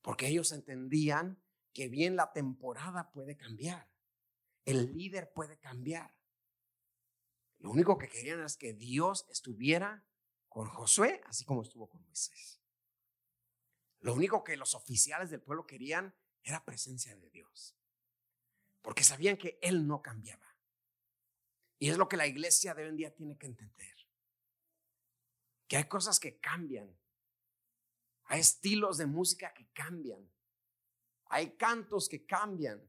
Porque 0.00 0.28
ellos 0.28 0.52
entendían 0.52 1.42
que 1.74 1.88
bien 1.88 2.16
la 2.16 2.32
temporada 2.32 3.10
puede 3.10 3.36
cambiar. 3.36 3.90
El 4.64 4.96
líder 4.96 5.32
puede 5.32 5.58
cambiar. 5.58 6.16
Lo 7.58 7.70
único 7.70 7.98
que 7.98 8.08
querían 8.08 8.42
es 8.42 8.56
que 8.56 8.72
Dios 8.72 9.26
estuviera 9.28 10.06
con 10.48 10.68
Josué, 10.68 11.20
así 11.26 11.44
como 11.44 11.62
estuvo 11.62 11.88
con 11.88 12.02
Moisés. 12.04 12.62
Lo 14.00 14.14
único 14.14 14.44
que 14.44 14.56
los 14.56 14.74
oficiales 14.74 15.30
del 15.30 15.42
pueblo 15.42 15.66
querían 15.66 16.14
era 16.42 16.64
presencia 16.64 17.14
de 17.16 17.28
Dios. 17.28 17.76
Porque 18.80 19.02
sabían 19.02 19.36
que 19.36 19.58
Él 19.60 19.86
no 19.86 20.00
cambiaba. 20.00 20.47
Y 21.78 21.90
es 21.90 21.96
lo 21.96 22.08
que 22.08 22.16
la 22.16 22.26
iglesia 22.26 22.74
de 22.74 22.82
hoy 22.82 22.88
en 22.88 22.96
día 22.96 23.14
tiene 23.14 23.36
que 23.36 23.46
entender. 23.46 23.94
Que 25.68 25.76
hay 25.76 25.84
cosas 25.84 26.18
que 26.18 26.38
cambian. 26.38 26.94
Hay 28.24 28.40
estilos 28.40 28.98
de 28.98 29.06
música 29.06 29.52
que 29.54 29.66
cambian. 29.72 30.28
Hay 31.26 31.52
cantos 31.56 32.08
que 32.08 32.24
cambian. 32.26 32.82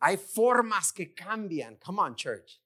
Hay 0.00 0.16
formas 0.16 0.92
que 0.92 1.14
cambian. 1.14 1.76
Come 1.76 2.00
on, 2.00 2.14
church. 2.14 2.60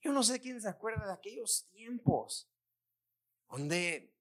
Yo 0.00 0.12
no 0.12 0.22
sé 0.22 0.40
quién 0.40 0.60
se 0.60 0.68
acuerda 0.68 1.06
de 1.06 1.12
aquellos 1.12 1.68
tiempos 1.70 2.48
donde 3.48 4.12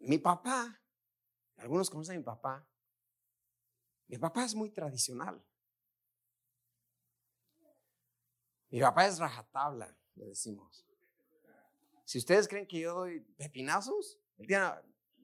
mi 0.00 0.18
papá, 0.18 0.80
algunos 1.56 1.90
conocen 1.90 2.16
a 2.16 2.18
mi 2.18 2.24
papá, 2.24 2.67
mi 4.08 4.18
papá 4.18 4.44
es 4.44 4.54
muy 4.54 4.70
tradicional. 4.70 5.44
Mi 8.70 8.80
papá 8.80 9.06
es 9.06 9.18
rajatabla, 9.18 9.96
le 10.14 10.26
decimos. 10.26 10.86
Si 12.04 12.18
ustedes 12.18 12.48
creen 12.48 12.66
que 12.66 12.80
yo 12.80 12.94
doy 12.94 13.20
pepinazos, 13.36 14.18
él 14.38 14.46
tiene 14.46 14.66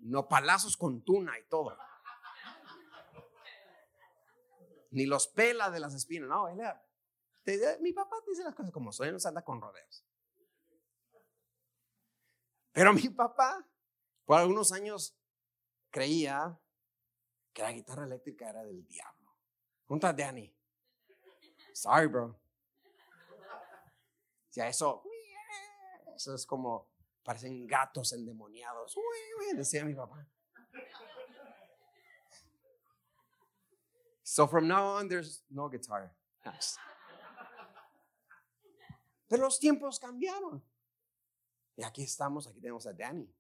nopalazos 0.00 0.76
con 0.76 1.02
tuna 1.02 1.38
y 1.38 1.44
todo. 1.44 1.76
Ni 4.90 5.06
los 5.06 5.26
pela 5.28 5.70
de 5.70 5.80
las 5.80 5.94
espinas, 5.94 6.28
no, 6.28 6.46
mi 7.80 7.92
papá 7.92 8.16
dice 8.28 8.44
las 8.44 8.54
cosas 8.54 8.70
como 8.70 8.92
son, 8.92 9.12
no 9.12 9.18
se 9.18 9.28
anda 9.28 9.42
con 9.42 9.60
rodeos. 9.60 10.04
Pero 12.72 12.92
mi 12.92 13.08
papá, 13.08 13.66
por 14.24 14.38
algunos 14.38 14.72
años, 14.72 15.16
creía 15.90 16.60
que 17.54 17.62
la 17.62 17.72
guitarra 17.72 18.04
eléctrica 18.04 18.50
era 18.50 18.64
del 18.64 18.84
diablo. 18.86 19.32
Junta 19.86 20.08
a 20.08 20.12
Danny. 20.12 20.52
Sorry, 21.72 22.06
bro. 22.06 22.36
Ya 24.52 24.68
eso, 24.68 25.02
eso 26.14 26.34
es 26.34 26.44
como, 26.44 26.88
parecen 27.22 27.66
gatos 27.66 28.12
endemoniados. 28.12 28.94
Decía 29.54 29.84
mi 29.84 29.94
papá. 29.94 30.26
So 34.22 34.48
from 34.48 34.66
now 34.66 34.96
on, 34.96 35.08
there's 35.08 35.44
no 35.48 35.68
guitar. 35.68 36.12
Pero 39.28 39.44
los 39.44 39.60
tiempos 39.60 39.98
cambiaron. 40.00 40.62
Y 41.76 41.84
aquí 41.84 42.02
estamos, 42.02 42.46
aquí 42.46 42.60
tenemos 42.60 42.86
a 42.86 42.92
Danny. 42.92 43.32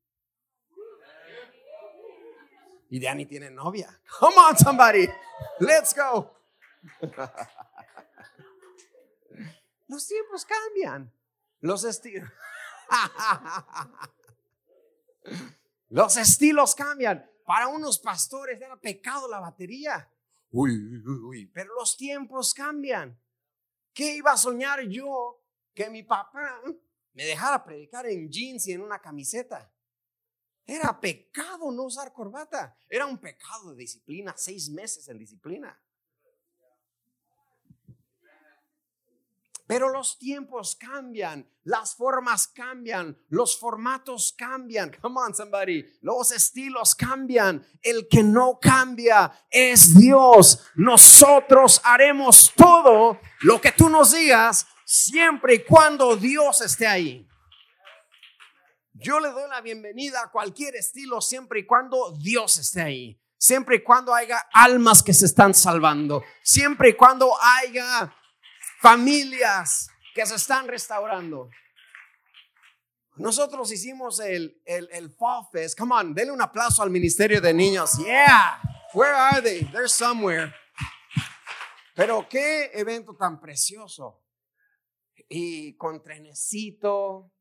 Y 2.90 3.00
Danny 3.00 3.26
tiene 3.26 3.50
novia. 3.50 4.00
Come 4.18 4.36
on, 4.36 4.56
somebody. 4.56 5.08
Let's 5.60 5.94
go. 5.94 6.34
Los 9.88 10.06
tiempos 10.06 10.44
cambian. 10.44 11.12
Los 11.60 11.84
estilos. 11.84 12.28
Los 15.88 16.16
estilos 16.16 16.74
cambian. 16.74 17.28
Para 17.44 17.68
unos 17.68 17.98
pastores 17.98 18.60
era 18.60 18.76
pecado 18.76 19.28
la 19.28 19.40
batería. 19.40 20.08
Uy, 20.50 20.72
uy, 20.72 21.18
uy. 21.24 21.46
Pero 21.46 21.74
los 21.74 21.96
tiempos 21.96 22.54
cambian. 22.54 23.18
¿Qué 23.92 24.16
iba 24.16 24.32
a 24.32 24.36
soñar 24.36 24.80
yo 24.82 25.40
que 25.74 25.90
mi 25.90 26.02
papá 26.02 26.60
me 27.14 27.24
dejara 27.24 27.64
predicar 27.64 28.06
en 28.06 28.30
jeans 28.30 28.66
y 28.68 28.72
en 28.72 28.82
una 28.82 28.98
camiseta. 28.98 29.72
Era 30.66 30.98
pecado 30.98 31.70
no 31.70 31.84
usar 31.84 32.12
corbata. 32.12 32.76
Era 32.88 33.06
un 33.06 33.18
pecado 33.18 33.70
de 33.70 33.76
disciplina, 33.76 34.34
seis 34.36 34.70
meses 34.70 35.08
en 35.08 35.18
disciplina. 35.18 35.78
Pero 39.66 39.88
los 39.88 40.18
tiempos 40.18 40.76
cambian, 40.76 41.48
las 41.64 41.94
formas 41.94 42.48
cambian, 42.48 43.16
los 43.30 43.58
formatos 43.58 44.34
cambian. 44.36 44.94
Come 45.00 45.20
on, 45.20 45.34
somebody. 45.34 45.84
Los 46.02 46.32
estilos 46.32 46.94
cambian. 46.94 47.66
El 47.80 48.06
que 48.08 48.22
no 48.22 48.58
cambia 48.60 49.32
es 49.50 49.98
Dios. 49.98 50.66
Nosotros 50.74 51.80
haremos 51.82 52.52
todo 52.54 53.18
lo 53.40 53.60
que 53.60 53.72
tú 53.72 53.88
nos 53.88 54.12
digas 54.12 54.66
siempre 54.84 55.54
y 55.54 55.64
cuando 55.64 56.14
Dios 56.14 56.60
esté 56.60 56.86
ahí. 56.86 57.26
Yo 58.96 59.18
le 59.18 59.28
doy 59.30 59.50
la 59.50 59.60
bienvenida 59.60 60.22
a 60.22 60.30
cualquier 60.30 60.76
estilo 60.76 61.20
siempre 61.20 61.60
y 61.60 61.66
cuando 61.66 62.12
Dios 62.12 62.58
esté 62.58 62.80
ahí. 62.80 63.20
Siempre 63.36 63.76
y 63.76 63.82
cuando 63.82 64.14
haya 64.14 64.38
almas 64.52 65.02
que 65.02 65.12
se 65.12 65.26
están 65.26 65.52
salvando. 65.52 66.22
Siempre 66.44 66.90
y 66.90 66.94
cuando 66.94 67.34
haya 67.42 68.14
familias 68.80 69.88
que 70.14 70.24
se 70.24 70.36
están 70.36 70.68
restaurando. 70.68 71.50
Nosotros 73.16 73.72
hicimos 73.72 74.20
el, 74.20 74.62
el, 74.64 74.88
el 74.92 75.10
Fall 75.10 75.44
Fest. 75.50 75.76
Come 75.76 75.92
on, 75.92 76.14
denle 76.14 76.30
un 76.30 76.40
aplauso 76.40 76.80
al 76.80 76.90
Ministerio 76.90 77.40
de 77.40 77.52
Niños. 77.52 77.98
Yeah, 77.98 78.60
where 78.94 79.12
are 79.12 79.42
they? 79.42 79.64
They're 79.72 79.88
somewhere. 79.88 80.54
Pero 81.96 82.28
qué 82.28 82.70
evento 82.72 83.16
tan 83.16 83.40
precioso 83.40 84.22
y 85.28 85.76
con 85.76 86.00
trenecito, 86.00 87.33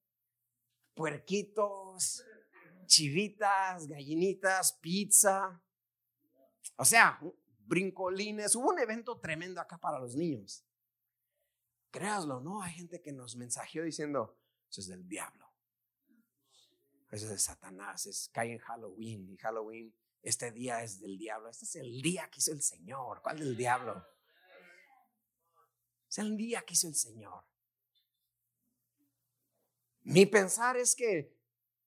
puerquitos, 0.94 2.24
chivitas, 2.86 3.88
gallinitas, 3.88 4.74
pizza. 4.74 5.62
O 6.78 6.86
sea, 6.86 7.20
brincolines. 7.66 8.56
Hubo 8.56 8.70
un 8.70 8.80
evento 8.80 9.20
tremendo 9.20 9.62
acá 9.62 9.78
para 9.78 10.00
los 10.00 10.16
niños. 10.16 10.66
Créaslo, 11.92 12.40
¿no? 12.40 12.62
Hay 12.62 12.74
gente 12.74 13.02
que 13.02 13.12
nos 13.12 13.36
mensajeó 13.36 13.84
diciendo, 13.84 14.38
eso 14.70 14.82
es 14.82 14.88
del 14.88 15.08
diablo. 15.08 15.48
Eso 17.12 17.26
es 17.26 17.32
de 17.32 17.38
Satanás, 17.38 18.08
es 18.08 18.30
cae 18.34 18.54
en 18.54 18.58
Halloween 18.58 19.30
y 19.30 19.38
Halloween, 19.38 19.94
este 20.24 20.52
día 20.52 20.82
es 20.82 21.02
del 21.02 21.18
diablo. 21.18 21.50
Este 21.50 21.66
es 21.66 21.76
el 21.76 22.02
día 22.02 22.30
que 22.30 22.40
hizo 22.40 22.54
el 22.54 22.62
Señor. 22.62 23.22
¿Cuál 23.22 23.40
del 23.40 23.58
diablo? 23.58 24.08
Es 26.10 26.18
el 26.18 26.38
día 26.38 26.62
que 26.62 26.74
hizo 26.74 26.88
el 26.88 26.96
Señor. 26.96 27.44
Mi 30.04 30.26
pensar 30.26 30.78
es 30.78 30.96
que 30.96 31.34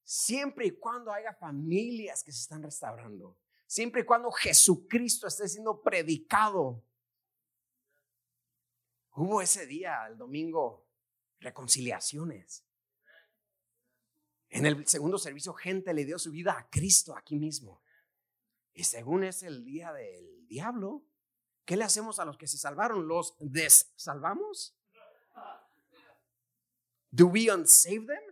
siempre 0.02 0.66
y 0.66 0.70
cuando 0.72 1.12
haya 1.12 1.34
familias 1.34 2.22
que 2.22 2.32
se 2.32 2.40
están 2.40 2.62
restaurando, 2.62 3.38
siempre 3.66 4.02
y 4.02 4.04
cuando 4.04 4.30
Jesucristo 4.30 5.26
esté 5.26 5.48
siendo 5.48 5.82
predicado, 5.82 6.82
hubo 9.12 9.42
ese 9.42 9.66
día, 9.66 10.06
el 10.06 10.16
domingo, 10.16 10.86
reconciliaciones. 11.40 12.64
En 14.48 14.64
el 14.64 14.86
segundo 14.86 15.18
servicio, 15.18 15.52
gente 15.52 15.92
le 15.92 16.04
dio 16.04 16.18
su 16.18 16.30
vida 16.30 16.56
a 16.56 16.70
Cristo 16.70 17.16
aquí 17.16 17.36
mismo. 17.36 17.82
Y 18.72 18.84
según 18.84 19.24
es 19.24 19.42
el 19.42 19.64
día 19.64 19.92
del 19.92 20.46
diablo, 20.46 21.04
¿qué 21.64 21.76
le 21.76 21.84
hacemos 21.84 22.18
a 22.18 22.24
los 22.24 22.38
que 22.38 22.46
se 22.46 22.58
salvaron? 22.58 23.08
¿Los 23.08 23.34
desalvamos? 23.40 24.75
Do 27.16 27.26
we 27.26 27.48
unsave 27.48 28.06
them? 28.06 28.22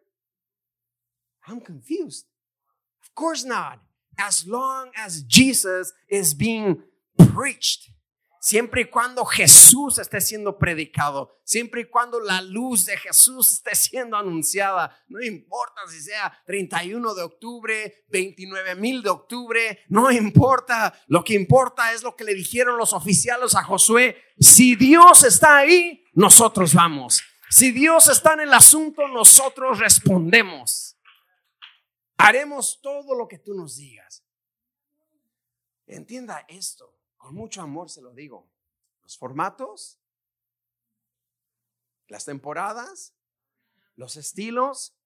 I'm 1.49 1.61
confused. 1.61 2.27
Of 3.03 3.15
course 3.15 3.45
not. 3.45 3.81
As 4.19 4.47
long 4.47 4.91
as 4.97 5.23
Jesus 5.23 5.93
is 6.09 6.35
being 6.35 6.83
preached. 7.19 7.91
Siempre 8.41 8.83
y 8.83 8.85
cuando 8.85 9.25
Jesús 9.25 9.99
esté 9.99 10.21
siendo 10.21 10.59
predicado, 10.59 11.41
siempre 11.45 11.81
y 11.81 11.85
cuando 11.87 12.21
la 12.21 12.43
luz 12.43 12.85
de 12.85 12.95
Jesús 12.99 13.55
esté 13.55 13.75
siendo 13.75 14.19
anunciada, 14.19 14.95
no 15.09 15.23
importa 15.23 15.81
si 15.89 16.03
sea 16.03 16.31
31 16.45 17.15
de 17.15 17.23
octubre, 17.23 18.05
29 18.11 18.75
mil 18.75 19.03
de 19.03 19.09
octubre, 19.09 19.79
no 19.89 20.13
importa, 20.13 20.93
lo 21.07 21.25
que 21.25 21.33
importa 21.33 21.95
es 21.95 22.03
lo 22.03 22.15
que 22.15 22.25
le 22.25 22.35
dijeron 22.35 22.77
los 22.77 22.93
oficiales 22.93 23.55
a 23.55 23.65
Josué, 23.65 24.15
si 24.39 24.77
Dios 24.77 25.25
está 25.25 25.57
ahí, 25.57 26.05
nosotros 26.13 26.75
vamos. 26.75 27.23
Si 27.55 27.71
Dios 27.71 28.09
está 28.09 28.33
en 28.33 28.41
el 28.41 28.53
asunto, 28.53 29.07
nosotros 29.07 29.79
respondemos. 29.79 30.99
Haremos 32.17 32.81
todo 32.83 33.15
lo 33.15 33.29
que 33.29 33.39
tú 33.39 33.55
nos 33.55 33.77
digas. 33.77 34.25
Entienda 35.87 36.45
esto, 36.49 36.99
con 37.17 37.37
mucho 37.37 37.63
amor 37.63 37.91
se 37.91 38.03
lo 38.03 38.13
digo. 38.13 38.51
Los 39.03 39.17
formatos, 39.17 40.01
las 42.09 42.25
temporadas, 42.25 43.15
los 43.95 44.17
estilos, 44.17 44.99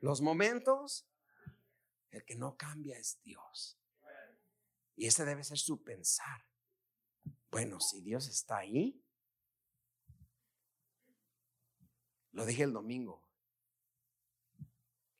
los 0.00 0.20
momentos, 0.20 1.06
el 2.10 2.24
que 2.24 2.34
no 2.34 2.56
cambia 2.56 2.98
es 2.98 3.20
Dios. 3.22 3.78
Y 4.96 5.06
ese 5.06 5.24
debe 5.24 5.44
ser 5.44 5.58
su 5.58 5.84
pensar. 5.84 6.44
Bueno, 7.52 7.78
si 7.78 8.00
Dios 8.00 8.26
está 8.26 8.56
ahí, 8.56 9.00
lo 12.34 12.44
dije 12.44 12.64
el 12.64 12.72
domingo, 12.72 13.24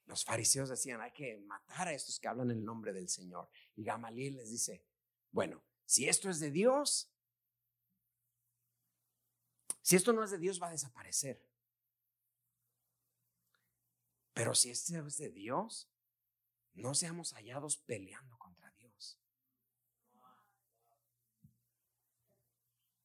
los 0.06 0.24
fariseos 0.24 0.68
decían, 0.68 1.00
hay 1.00 1.12
que 1.12 1.38
matar 1.38 1.88
a 1.88 1.92
estos 1.92 2.20
que 2.20 2.28
hablan 2.28 2.50
el 2.50 2.64
nombre 2.64 2.92
del 2.92 3.08
Señor. 3.08 3.48
Y 3.74 3.84
Gamaliel 3.84 4.36
les 4.36 4.50
dice, 4.50 4.84
bueno, 5.30 5.62
si 5.86 6.08
esto 6.08 6.28
es 6.28 6.40
de 6.40 6.50
Dios, 6.50 7.10
si 9.80 9.96
esto 9.96 10.12
no 10.12 10.22
es 10.22 10.30
de 10.30 10.38
Dios 10.38 10.60
va 10.60 10.68
a 10.68 10.72
desaparecer. 10.72 11.42
Pero 14.34 14.54
si 14.54 14.70
esto 14.70 15.06
es 15.06 15.16
de 15.16 15.30
Dios, 15.30 15.88
no 16.74 16.94
seamos 16.94 17.32
hallados 17.32 17.78
peleando 17.78 18.36
contra 18.36 18.70
Dios. 18.72 19.18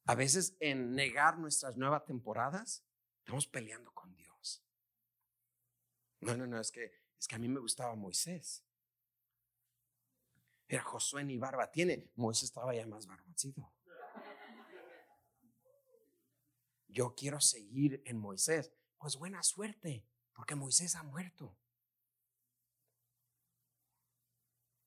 A 0.04 0.14
veces 0.16 0.56
en 0.58 0.94
negar 0.94 1.38
nuestras 1.38 1.76
nuevas 1.76 2.04
temporadas, 2.04 2.84
estamos 3.20 3.46
peleando 3.46 3.92
con 3.92 4.14
Dios. 4.16 4.62
No, 6.20 6.36
no, 6.36 6.46
no, 6.46 6.60
es 6.60 6.70
que, 6.70 6.92
es 7.18 7.28
que 7.28 7.36
a 7.36 7.38
mí 7.38 7.48
me 7.48 7.60
gustaba 7.60 7.94
Moisés. 7.94 8.64
Era 10.68 10.82
Josué 10.82 11.24
ni 11.24 11.38
barba 11.38 11.70
tiene. 11.70 12.10
Moisés 12.16 12.44
estaba 12.44 12.74
ya 12.74 12.86
más 12.86 13.06
barbacito. 13.06 13.72
Yo 16.88 17.14
quiero 17.14 17.40
seguir 17.40 18.02
en 18.04 18.18
Moisés. 18.18 18.72
Pues 18.98 19.16
buena 19.16 19.42
suerte, 19.42 20.06
porque 20.32 20.54
Moisés 20.54 20.94
ha 20.96 21.02
muerto. 21.02 21.56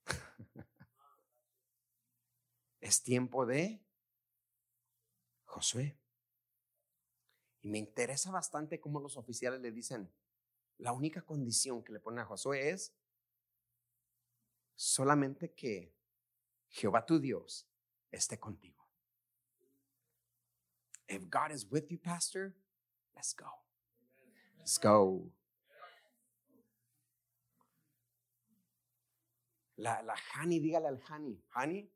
Es 2.82 3.02
tiempo 3.02 3.46
de 3.46 3.82
Josué. 5.46 6.03
Y 7.64 7.70
me 7.70 7.78
interesa 7.80 8.30
bastante 8.30 8.80
cómo 8.80 9.00
los 9.00 9.18
oficiales 9.18 9.62
le 9.62 9.72
dicen, 9.72 10.12
la 10.78 10.92
única 10.92 11.22
condición 11.22 11.82
que 11.84 11.94
le 11.94 12.00
ponen 12.00 12.20
a 12.20 12.26
Josué 12.26 12.70
es 12.70 12.94
solamente 14.76 15.54
que 15.54 15.96
Jehová 16.70 17.06
tu 17.06 17.20
Dios 17.20 17.68
esté 18.12 18.38
contigo. 18.38 18.84
If 21.08 21.30
God 21.30 21.52
is 21.52 21.66
with 21.70 21.90
you, 21.90 21.98
Pastor, 21.98 22.54
let's 23.16 23.34
go. 23.34 23.50
Let's 24.58 24.78
go. 24.78 25.32
La, 29.78 30.02
la 30.02 30.16
Hani, 30.34 30.60
dígale 30.60 30.88
al 30.88 31.02
Hani, 31.10 31.42
Hani, 31.56 31.90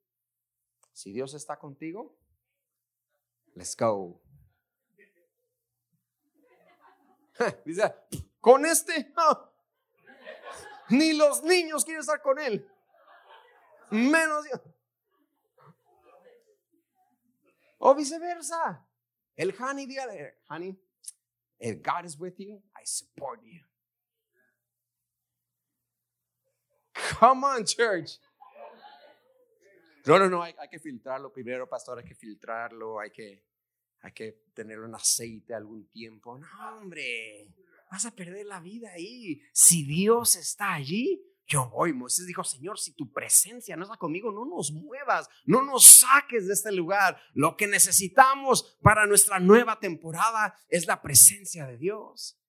si 0.93 1.11
Dios 1.11 1.33
está 1.33 1.57
contigo, 1.57 2.15
let's 3.55 3.75
go. 3.75 4.21
Dice, 7.65 7.93
con 8.41 8.65
este, 8.65 9.13
ni 10.89 11.13
los 11.13 11.43
niños 11.43 11.83
quieren 11.83 12.01
estar 12.01 12.21
con 12.21 12.39
él. 12.39 12.67
Menos 13.91 14.45
O 17.79 17.93
viceversa. 17.93 18.83
El 19.35 19.53
honey, 19.59 19.85
dígale, 19.85 20.39
honey, 20.49 20.75
if 21.59 21.81
God 21.83 22.05
is 22.05 22.17
with 22.17 22.39
you, 22.39 22.61
I 22.75 22.83
support 22.85 23.39
you. 23.43 23.61
Come 27.19 27.43
on, 27.43 27.63
church. 27.63 28.17
No, 30.07 30.17
no, 30.17 30.27
no, 30.27 30.41
hay, 30.41 30.55
hay, 30.57 30.69
que 30.69 30.79
filtrarlo 30.79 31.31
primero, 31.31 31.67
pastor, 31.67 31.99
hay 31.99 32.05
que 32.05 32.15
filtrarlo, 32.15 32.99
hay 32.99 33.11
que, 33.11 33.43
hay 34.01 34.11
que 34.11 34.43
tenerlo 34.53 34.85
en 34.85 34.95
aceite 34.95 35.53
algún 35.53 35.89
tiempo. 35.89 36.37
No, 36.37 36.77
hombre, 36.77 37.53
vas 37.91 38.05
a 38.05 38.15
perder 38.15 38.45
la 38.45 38.59
vida 38.59 38.91
ahí. 38.91 39.41
Si 39.51 39.83
Dios 39.85 40.35
está 40.35 40.73
allí, 40.73 41.23
yo 41.47 41.69
voy. 41.69 41.93
Moisés 41.93 42.27
dijo, 42.27 42.43
Señor, 42.43 42.77
si 42.77 42.93
tu 42.93 43.11
presencia 43.11 43.75
no 43.75 43.83
está 43.83 43.97
conmigo, 43.97 44.31
no 44.31 44.45
nos 44.45 44.71
muevas, 44.71 45.29
no 45.45 45.61
nos 45.61 45.85
saques 45.85 46.47
de 46.47 46.53
este 46.53 46.71
lugar. 46.71 47.19
Lo 47.33 47.55
que 47.55 47.67
necesitamos 47.67 48.77
para 48.81 49.05
nuestra 49.05 49.39
nueva 49.39 49.79
temporada 49.79 50.57
es 50.67 50.85
la 50.85 51.01
presencia 51.01 51.65
de 51.65 51.77
Dios. 51.77 52.39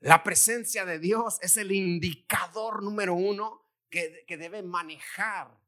La 0.00 0.22
presencia 0.22 0.84
de 0.84 0.98
Dios 0.98 1.38
es 1.40 1.56
el 1.56 1.72
indicador 1.72 2.82
número 2.82 3.14
uno 3.14 3.66
que, 3.88 4.24
que 4.26 4.36
debe 4.36 4.62
manejar. 4.62 5.58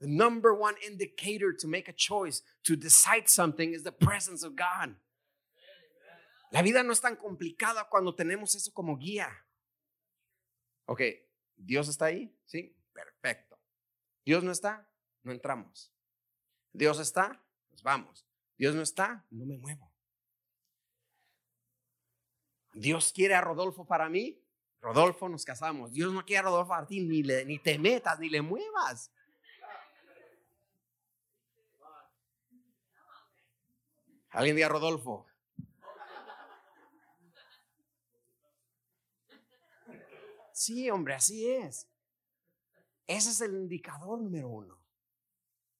The 0.00 0.06
number 0.06 0.54
one 0.54 0.74
indicator 0.86 1.52
to 1.52 1.66
make 1.66 1.88
a 1.88 1.92
choice, 1.92 2.42
to 2.64 2.76
decide 2.76 3.28
something, 3.28 3.72
is 3.72 3.82
the 3.82 3.92
presence 3.92 4.44
of 4.44 4.54
God. 4.54 4.96
La 6.52 6.62
vida 6.62 6.82
no 6.82 6.92
es 6.92 7.00
tan 7.00 7.16
complicada 7.16 7.88
cuando 7.90 8.14
tenemos 8.14 8.54
eso 8.54 8.72
como 8.72 8.96
guía. 8.96 9.28
Ok, 10.86 11.02
Dios 11.56 11.88
está 11.88 12.06
ahí, 12.06 12.34
sí, 12.46 12.74
perfecto. 12.92 13.58
Dios 14.24 14.42
no 14.42 14.52
está, 14.52 14.88
no 15.22 15.32
entramos. 15.32 15.92
Dios 16.72 16.98
está, 17.00 17.44
nos 17.70 17.82
vamos. 17.82 18.24
Dios 18.56 18.74
no 18.74 18.82
está, 18.82 19.26
no 19.30 19.44
me 19.44 19.58
muevo. 19.58 19.92
Dios 22.72 23.12
quiere 23.12 23.34
a 23.34 23.40
Rodolfo 23.40 23.86
para 23.86 24.08
mí, 24.08 24.40
Rodolfo 24.80 25.28
nos 25.28 25.44
casamos. 25.44 25.92
Dios 25.92 26.12
no 26.12 26.24
quiere 26.24 26.38
a 26.38 26.42
Rodolfo 26.42 26.70
para 26.70 26.86
ti, 26.86 27.00
ni, 27.00 27.22
le, 27.22 27.44
ni 27.44 27.58
te 27.58 27.78
metas, 27.78 28.18
ni 28.20 28.28
le 28.28 28.40
muevas. 28.40 29.10
Alguien 34.38 34.54
diga 34.54 34.68
Rodolfo. 34.68 35.26
Sí, 40.52 40.88
hombre, 40.90 41.14
así 41.14 41.50
es. 41.50 41.90
Ese 43.08 43.30
es 43.30 43.40
el 43.40 43.54
indicador 43.54 44.20
número 44.20 44.48
uno. 44.48 44.80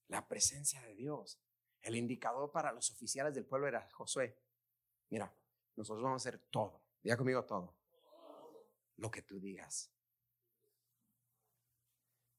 La 0.08 0.26
presencia 0.26 0.82
de 0.82 0.96
Dios. 0.96 1.40
El 1.82 1.94
indicador 1.94 2.50
para 2.50 2.72
los 2.72 2.90
oficiales 2.90 3.32
del 3.32 3.46
pueblo 3.46 3.68
era 3.68 3.88
Josué. 3.92 4.42
Mira, 5.10 5.32
nosotros 5.76 6.02
vamos 6.02 6.26
a 6.26 6.28
hacer 6.28 6.40
todo. 6.50 6.82
Diga 7.00 7.16
conmigo 7.16 7.44
todo. 7.44 7.76
Lo 8.96 9.08
que 9.08 9.22
tú 9.22 9.38
digas. 9.38 9.92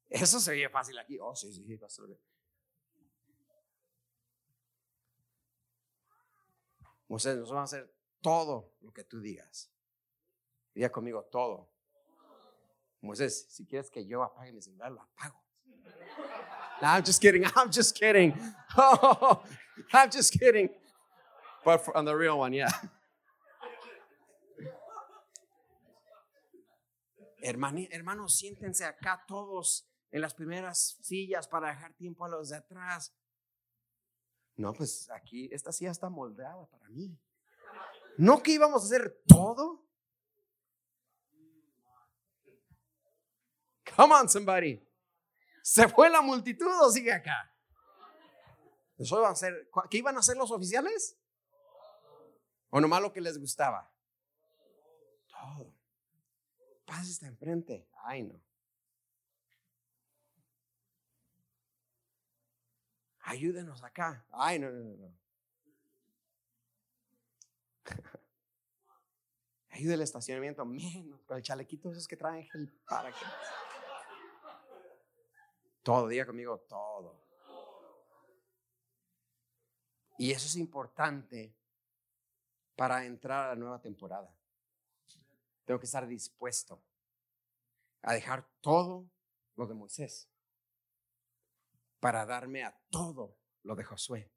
Eso 0.09 0.41
se 0.41 0.67
fácil 0.67 0.99
aquí. 0.99 1.17
Oh, 1.17 1.33
sí, 1.33 1.53
sí, 1.53 1.77
pastor. 1.77 2.19
Moisés, 7.09 7.35
nosotros 7.35 7.55
vamos 7.55 7.73
a 7.73 7.77
hacer 7.77 7.93
todo 8.21 8.75
lo 8.81 8.93
que 8.93 9.03
tú 9.03 9.19
digas. 9.19 9.71
Diga 10.73 10.89
conmigo 10.89 11.25
todo. 11.25 11.69
Moisés, 13.01 13.47
si 13.49 13.65
quieres 13.65 13.89
que 13.89 14.05
yo 14.05 14.23
apague 14.23 14.53
mi 14.53 14.61
celular, 14.61 14.91
lo 14.91 15.01
apago. 15.01 15.43
No, 16.81 16.87
I'm 16.87 17.03
just 17.03 17.21
kidding. 17.21 17.43
I'm 17.55 17.71
just 17.71 17.95
kidding. 17.95 18.33
Oh, 18.77 19.43
I'm 19.93 20.09
just 20.09 20.31
kidding. 20.39 20.69
But 21.65 21.83
for, 21.83 21.97
on 21.97 22.05
the 22.05 22.15
real 22.15 22.37
one, 22.37 22.53
yeah. 22.53 22.69
hermanos, 27.41 28.37
siéntense 28.37 28.85
acá 28.85 29.23
todos 29.27 29.89
en 30.11 30.21
las 30.21 30.33
primeras 30.33 30.97
sillas 31.01 31.47
para 31.47 31.69
dejar 31.69 31.93
tiempo 31.95 32.25
a 32.25 32.29
los 32.29 32.49
de 32.49 32.57
atrás. 32.57 33.13
No, 34.59 34.73
pues 34.73 35.09
aquí 35.11 35.47
esta 35.53 35.71
silla 35.71 35.91
está 35.91 36.09
moldeada 36.09 36.67
para 36.67 36.89
mí. 36.89 37.17
¿No 38.17 38.43
que 38.43 38.51
íbamos 38.51 38.83
a 38.83 38.85
hacer 38.87 39.23
todo? 39.25 39.87
Come 43.95 44.15
on, 44.15 44.27
somebody. 44.27 44.85
¿Se 45.63 45.87
fue 45.87 46.09
la 46.09 46.21
multitud 46.21 46.67
o 46.81 46.91
sigue 46.91 47.13
acá? 47.13 47.49
Eso 48.97 49.17
iban 49.19 49.29
a 49.29 49.31
hacer, 49.31 49.69
¿Qué 49.89 49.99
iban 49.99 50.17
a 50.17 50.19
hacer 50.19 50.35
los 50.35 50.51
oficiales? 50.51 51.17
¿O 52.69 52.81
nomás 52.81 53.01
lo 53.01 53.13
que 53.13 53.21
les 53.21 53.39
gustaba? 53.39 53.89
Todo. 55.29 55.73
Paz 56.85 57.07
está 57.07 57.27
enfrente. 57.27 57.87
Ay, 58.03 58.23
no. 58.23 58.41
Ayúdenos 63.29 63.83
acá. 63.83 64.25
Ay, 64.31 64.57
no, 64.57 64.71
no, 64.71 64.83
no. 64.83 64.95
no. 64.97 65.13
Ayude 69.69 69.93
el 69.93 70.01
estacionamiento 70.01 70.65
menos 70.65 71.21
con 71.25 71.37
el 71.37 71.43
chalequito 71.43 71.91
esos 71.91 72.07
que 72.07 72.17
traen 72.17 72.49
gel 72.49 72.73
para 72.87 73.11
que. 73.11 73.19
Todo, 75.83 76.07
diga 76.07 76.25
conmigo, 76.25 76.57
todo. 76.61 77.21
Y 80.17 80.31
eso 80.31 80.47
es 80.47 80.55
importante 80.55 81.55
para 82.75 83.05
entrar 83.05 83.45
a 83.45 83.49
la 83.49 83.55
nueva 83.55 83.79
temporada. 83.79 84.35
Tengo 85.65 85.79
que 85.79 85.85
estar 85.85 86.07
dispuesto 86.07 86.81
a 88.01 88.13
dejar 88.13 88.49
todo 88.59 89.07
lo 89.55 89.67
de 89.67 89.75
Moisés 89.75 90.27
para 91.99 92.25
darme 92.25 92.63
a 92.63 92.77
todo 92.89 93.37
lo 93.63 93.75
de 93.75 93.83
Josué. 93.83 94.31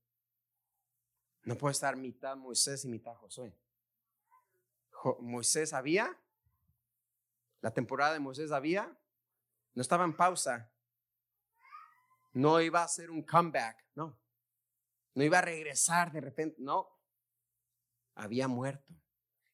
No 1.44 1.56
puedo 1.56 1.72
estar 1.72 1.96
mitad 1.96 2.36
Moisés 2.36 2.84
y 2.84 2.88
mitad 2.88 3.14
Josué. 3.14 3.56
Moisés 5.20 5.72
había, 5.72 6.16
la 7.60 7.72
temporada 7.72 8.12
de 8.12 8.20
Moisés 8.20 8.52
había, 8.52 8.96
no 9.74 9.82
estaba 9.82 10.04
en 10.04 10.16
pausa, 10.16 10.72
no 12.32 12.60
iba 12.60 12.82
a 12.82 12.88
ser 12.88 13.10
un 13.10 13.22
comeback, 13.22 13.84
no, 13.94 14.18
no 15.14 15.24
iba 15.24 15.38
a 15.38 15.42
regresar 15.42 16.12
de 16.12 16.20
repente, 16.20 16.56
no, 16.60 16.88
había 18.14 18.46
muerto, 18.46 18.94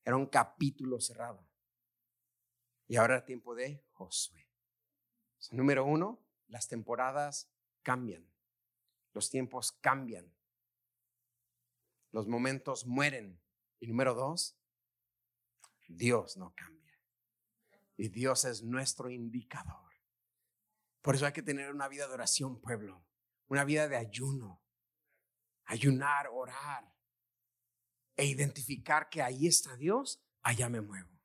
era 0.04 0.16
un 0.16 0.26
capítulo 0.26 1.00
cerrado. 1.00 1.46
Y 2.86 2.96
ahora 2.96 3.16
era 3.16 3.24
tiempo 3.24 3.54
de 3.54 3.84
Josué. 3.92 4.46
número 5.52 5.84
uno, 5.84 6.22
las 6.46 6.68
temporadas 6.68 7.50
cambian, 7.89 8.22
los 9.14 9.30
tiempos 9.30 9.72
cambian, 9.72 10.30
los 12.12 12.26
momentos 12.26 12.84
mueren. 12.84 13.41
Y 13.80 13.86
número 13.86 14.12
dos, 14.12 14.59
Dios 15.86 16.36
no 16.36 16.53
cambia. 16.55 17.01
Y 17.97 18.11
Dios 18.11 18.45
es 18.45 18.62
nuestro 18.62 19.09
indicador. 19.09 19.91
Por 21.01 21.14
eso 21.14 21.24
hay 21.24 21.32
que 21.32 21.43
tener 21.43 21.70
una 21.70 21.89
vida 21.89 22.07
de 22.07 22.12
oración, 22.12 22.61
pueblo. 22.61 23.03
Una 23.47 23.64
vida 23.64 23.89
de 23.89 23.97
ayuno. 23.97 24.62
Ayunar, 25.64 26.28
orar. 26.30 26.95
E 28.16 28.26
identificar 28.26 29.09
que 29.09 29.22
ahí 29.22 29.47
está 29.47 29.76
Dios, 29.76 30.22
allá 30.43 30.68
me 30.68 30.82
muevo. 30.82 31.18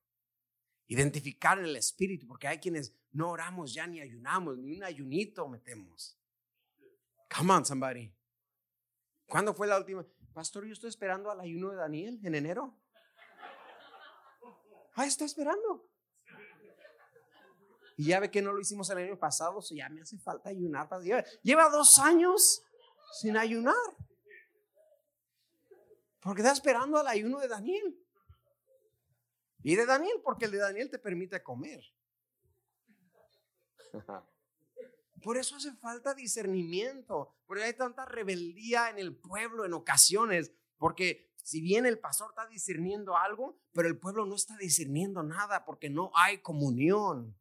Identificar 0.87 1.59
en 1.59 1.65
el 1.65 1.75
espíritu, 1.75 2.25
porque 2.25 2.47
hay 2.47 2.59
quienes 2.59 2.95
no 3.11 3.31
oramos 3.31 3.73
ya 3.73 3.85
ni 3.85 3.99
ayunamos, 3.99 4.57
ni 4.57 4.77
un 4.77 4.85
ayunito 4.85 5.49
metemos. 5.49 6.17
Come 7.35 7.53
on, 7.53 7.65
somebody. 7.65 8.13
¿Cuándo 9.27 9.53
fue 9.53 9.67
la 9.67 9.77
última? 9.77 10.05
Pastor, 10.33 10.65
yo 10.65 10.73
estoy 10.73 10.89
esperando 10.89 11.31
al 11.31 11.39
ayuno 11.39 11.71
de 11.71 11.77
Daniel 11.77 12.19
en 12.23 12.35
enero. 12.35 12.77
Ah, 14.95 15.05
está 15.05 15.25
esperando. 15.25 15.89
Y 17.97 18.05
ya 18.05 18.19
ve 18.19 18.29
que 18.29 18.41
no 18.41 18.53
lo 18.53 18.59
hicimos 18.59 18.89
el 18.89 18.99
año 18.99 19.17
pasado, 19.17 19.61
so 19.61 19.73
ya 19.73 19.89
me 19.89 20.01
hace 20.01 20.17
falta 20.19 20.49
ayunar. 20.49 20.87
Lleva, 21.01 21.23
lleva 21.41 21.69
dos 21.69 21.97
años 21.99 22.63
sin 23.19 23.37
ayunar. 23.37 23.75
Porque 26.19 26.41
está 26.41 26.53
esperando 26.53 26.97
al 26.99 27.07
ayuno 27.07 27.39
de 27.39 27.47
Daniel. 27.47 27.99
Y 29.63 29.75
de 29.75 29.85
Daniel, 29.85 30.21
porque 30.23 30.45
el 30.45 30.51
de 30.51 30.57
Daniel 30.57 30.89
te 30.89 30.99
permite 30.99 31.41
comer. 31.41 31.83
Por 35.23 35.37
eso 35.37 35.55
hace 35.55 35.71
falta 35.73 36.13
discernimiento. 36.13 37.33
Porque 37.45 37.63
hay 37.63 37.73
tanta 37.73 38.05
rebeldía 38.05 38.89
en 38.89 38.99
el 38.99 39.15
pueblo 39.15 39.65
en 39.65 39.73
ocasiones. 39.73 40.51
Porque 40.77 41.33
si 41.43 41.61
bien 41.61 41.85
el 41.85 41.97
pastor 41.97 42.29
está 42.29 42.45
discerniendo 42.47 43.17
algo, 43.17 43.57
pero 43.71 43.87
el 43.87 43.97
pueblo 43.97 44.25
no 44.25 44.35
está 44.35 44.57
discerniendo 44.57 45.23
nada 45.23 45.65
porque 45.65 45.89
no 45.89 46.11
hay 46.13 46.39
comunión. 46.39 47.39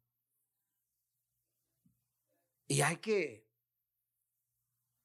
Y 2.67 2.81
hay 2.81 2.97
que, 2.97 3.45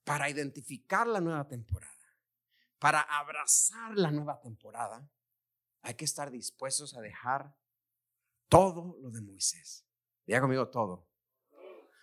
para 0.05 0.31
identificar 0.31 1.07
la 1.07 1.21
nueva 1.21 1.47
temporada, 1.49 1.93
para 2.79 3.01
abrazar 3.01 3.99
la 3.99 4.13
nueva 4.13 4.41
temporada, 4.41 5.11
hay 5.83 5.95
que 5.95 6.05
estar 6.05 6.31
dispuestos 6.31 6.97
a 6.97 7.01
dejar 7.01 7.55
todo 8.49 8.97
lo 9.01 9.11
de 9.11 9.21
Moisés. 9.21 9.85
Diga 10.27 10.41
conmigo 10.41 10.69
todo. 10.69 11.08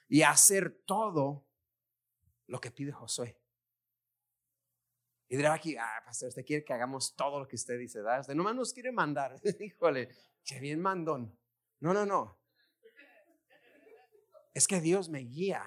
Y 0.08 0.22
hacer 0.22 0.84
todo 0.86 1.48
lo 2.48 2.60
que 2.62 2.72
pide 2.72 2.92
Josué. 2.92 3.40
Y 5.28 5.38
dirá 5.38 5.54
aquí, 5.54 5.76
ah, 5.76 6.04
pastor, 6.06 6.30
usted 6.30 6.46
quiere 6.46 6.64
que 6.64 6.74
hagamos 6.74 7.16
todo 7.16 7.40
lo 7.40 7.48
que 7.48 7.56
usted 7.56 7.80
dice, 7.80 8.00
¿verdad? 8.00 8.22
Usted 8.22 8.36
nomás 8.36 8.56
nos 8.56 8.74
quiere 8.74 8.92
mandar. 8.92 9.40
Híjole, 9.60 10.10
qué 10.44 10.60
bien 10.60 10.80
mandón. 10.80 11.38
No, 11.80 11.94
no, 11.94 12.06
no. 12.06 12.40
Es 14.54 14.68
que 14.68 14.80
Dios 14.80 15.10
me 15.10 15.20
guía. 15.20 15.64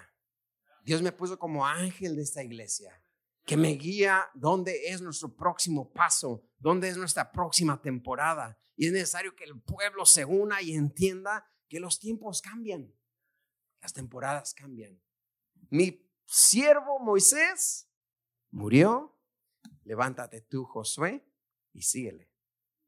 Dios 0.85 1.03
me 1.03 1.13
puso 1.13 1.39
como 1.39 1.67
ángel 1.67 2.17
de 2.17 2.23
esta 2.23 2.43
iglesia, 2.43 2.99
que 3.45 3.59
me 3.59 3.73
guía 3.73 4.27
dónde 4.33 4.89
es 4.89 5.03
nuestro 5.03 5.37
próximo 5.37 5.93
paso, 5.93 6.43
dónde 6.59 6.89
es 6.89 6.97
nuestra 6.97 7.31
próxima 7.31 7.83
temporada. 7.83 8.59
Y 8.75 8.87
es 8.87 8.93
necesario 8.93 9.37
que 9.37 9.45
el 9.45 9.61
pueblo 9.61 10.07
se 10.07 10.25
una 10.25 10.63
y 10.63 10.73
entienda 10.73 11.47
que 11.69 11.79
los 11.79 11.99
tiempos 11.99 12.41
cambian, 12.41 12.91
las 13.81 13.93
temporadas 13.93 14.55
cambian. 14.55 15.01
Mi 15.71 16.07
siervo 16.27 16.99
Moisés 16.99 17.89
murió, 18.51 19.17
levántate 19.85 20.41
tú, 20.41 20.65
Josué, 20.65 21.25
y 21.73 21.83
síguele. 21.83 22.31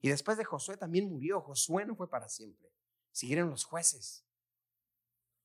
Y 0.00 0.08
después 0.08 0.38
de 0.38 0.44
Josué 0.44 0.76
también 0.76 1.08
murió. 1.08 1.40
Josué 1.40 1.84
no 1.84 1.94
fue 1.94 2.08
para 2.08 2.28
siempre. 2.28 2.72
Siguieron 3.12 3.50
los 3.50 3.64
jueces. 3.64 4.24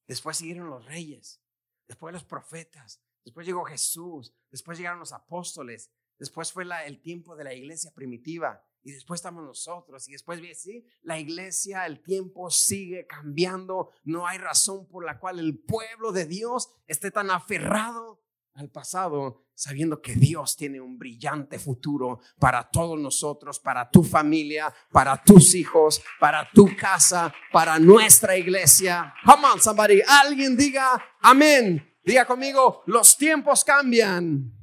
Después 0.08 0.38
siguieron 0.38 0.70
los 0.70 0.86
reyes. 0.86 1.42
Después 1.88 2.14
los 2.14 2.24
profetas. 2.24 3.02
Después 3.24 3.46
llegó 3.46 3.66
Jesús. 3.66 4.34
Después 4.50 4.78
llegaron 4.78 5.00
los 5.00 5.12
apóstoles. 5.12 5.92
Después 6.18 6.52
fue 6.52 6.66
el 6.86 7.02
tiempo 7.02 7.36
de 7.36 7.44
la 7.44 7.54
iglesia 7.54 7.92
primitiva. 7.92 8.66
Y 8.86 8.92
después 8.92 9.18
estamos 9.18 9.44
nosotros. 9.44 10.08
Y 10.08 10.12
después, 10.12 10.40
¿sí? 10.60 10.86
la 11.02 11.20
iglesia, 11.20 11.88
el 11.88 12.04
tiempo 12.04 12.52
sigue 12.52 13.08
cambiando. 13.08 13.90
No 14.04 14.28
hay 14.28 14.38
razón 14.38 14.88
por 14.88 15.04
la 15.04 15.18
cual 15.18 15.40
el 15.40 15.58
pueblo 15.58 16.12
de 16.12 16.26
Dios 16.26 16.70
esté 16.86 17.10
tan 17.10 17.32
aferrado 17.32 18.22
al 18.54 18.70
pasado, 18.70 19.42
sabiendo 19.56 20.04
que 20.04 20.14
Dios 20.14 20.56
tiene 20.56 20.80
un 20.80 21.00
brillante 21.00 21.58
futuro 21.58 22.20
para 22.40 22.70
todos 22.70 23.00
nosotros, 23.00 23.60
para 23.60 23.90
tu 23.90 24.04
familia, 24.04 24.72
para 24.92 25.22
tus 25.22 25.56
hijos, 25.56 26.04
para 26.20 26.48
tu 26.54 26.70
casa, 26.78 27.34
para 27.52 27.80
nuestra 27.80 28.38
iglesia. 28.38 29.16
Come 29.26 29.48
on, 29.48 29.60
somebody. 29.60 30.00
Alguien 30.08 30.56
diga 30.56 31.04
amén. 31.22 31.92
Diga 32.04 32.24
conmigo, 32.28 32.84
los 32.86 33.18
tiempos 33.18 33.64
cambian, 33.64 34.54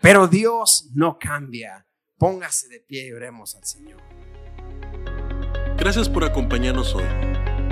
pero 0.00 0.26
Dios 0.26 0.90
no 0.94 1.16
cambia. 1.16 1.86
Póngase 2.22 2.68
de 2.68 2.78
pie 2.78 3.08
y 3.08 3.12
oremos 3.12 3.56
al 3.56 3.64
Señor. 3.64 4.00
Gracias 5.76 6.08
por 6.08 6.22
acompañarnos 6.22 6.94
hoy. 6.94 7.02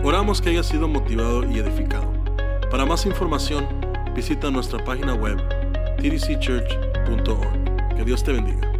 Oramos 0.02 0.42
que 0.42 0.48
haya 0.48 0.64
sido 0.64 0.88
motivado 0.88 1.48
y 1.48 1.60
edificado. 1.60 2.12
Para 2.68 2.84
más 2.84 3.06
información, 3.06 3.64
visita 4.12 4.50
nuestra 4.50 4.82
página 4.82 5.14
web 5.14 5.38
tdcchurch.org. 5.98 7.94
Que 7.96 8.04
Dios 8.04 8.24
te 8.24 8.32
bendiga. 8.32 8.79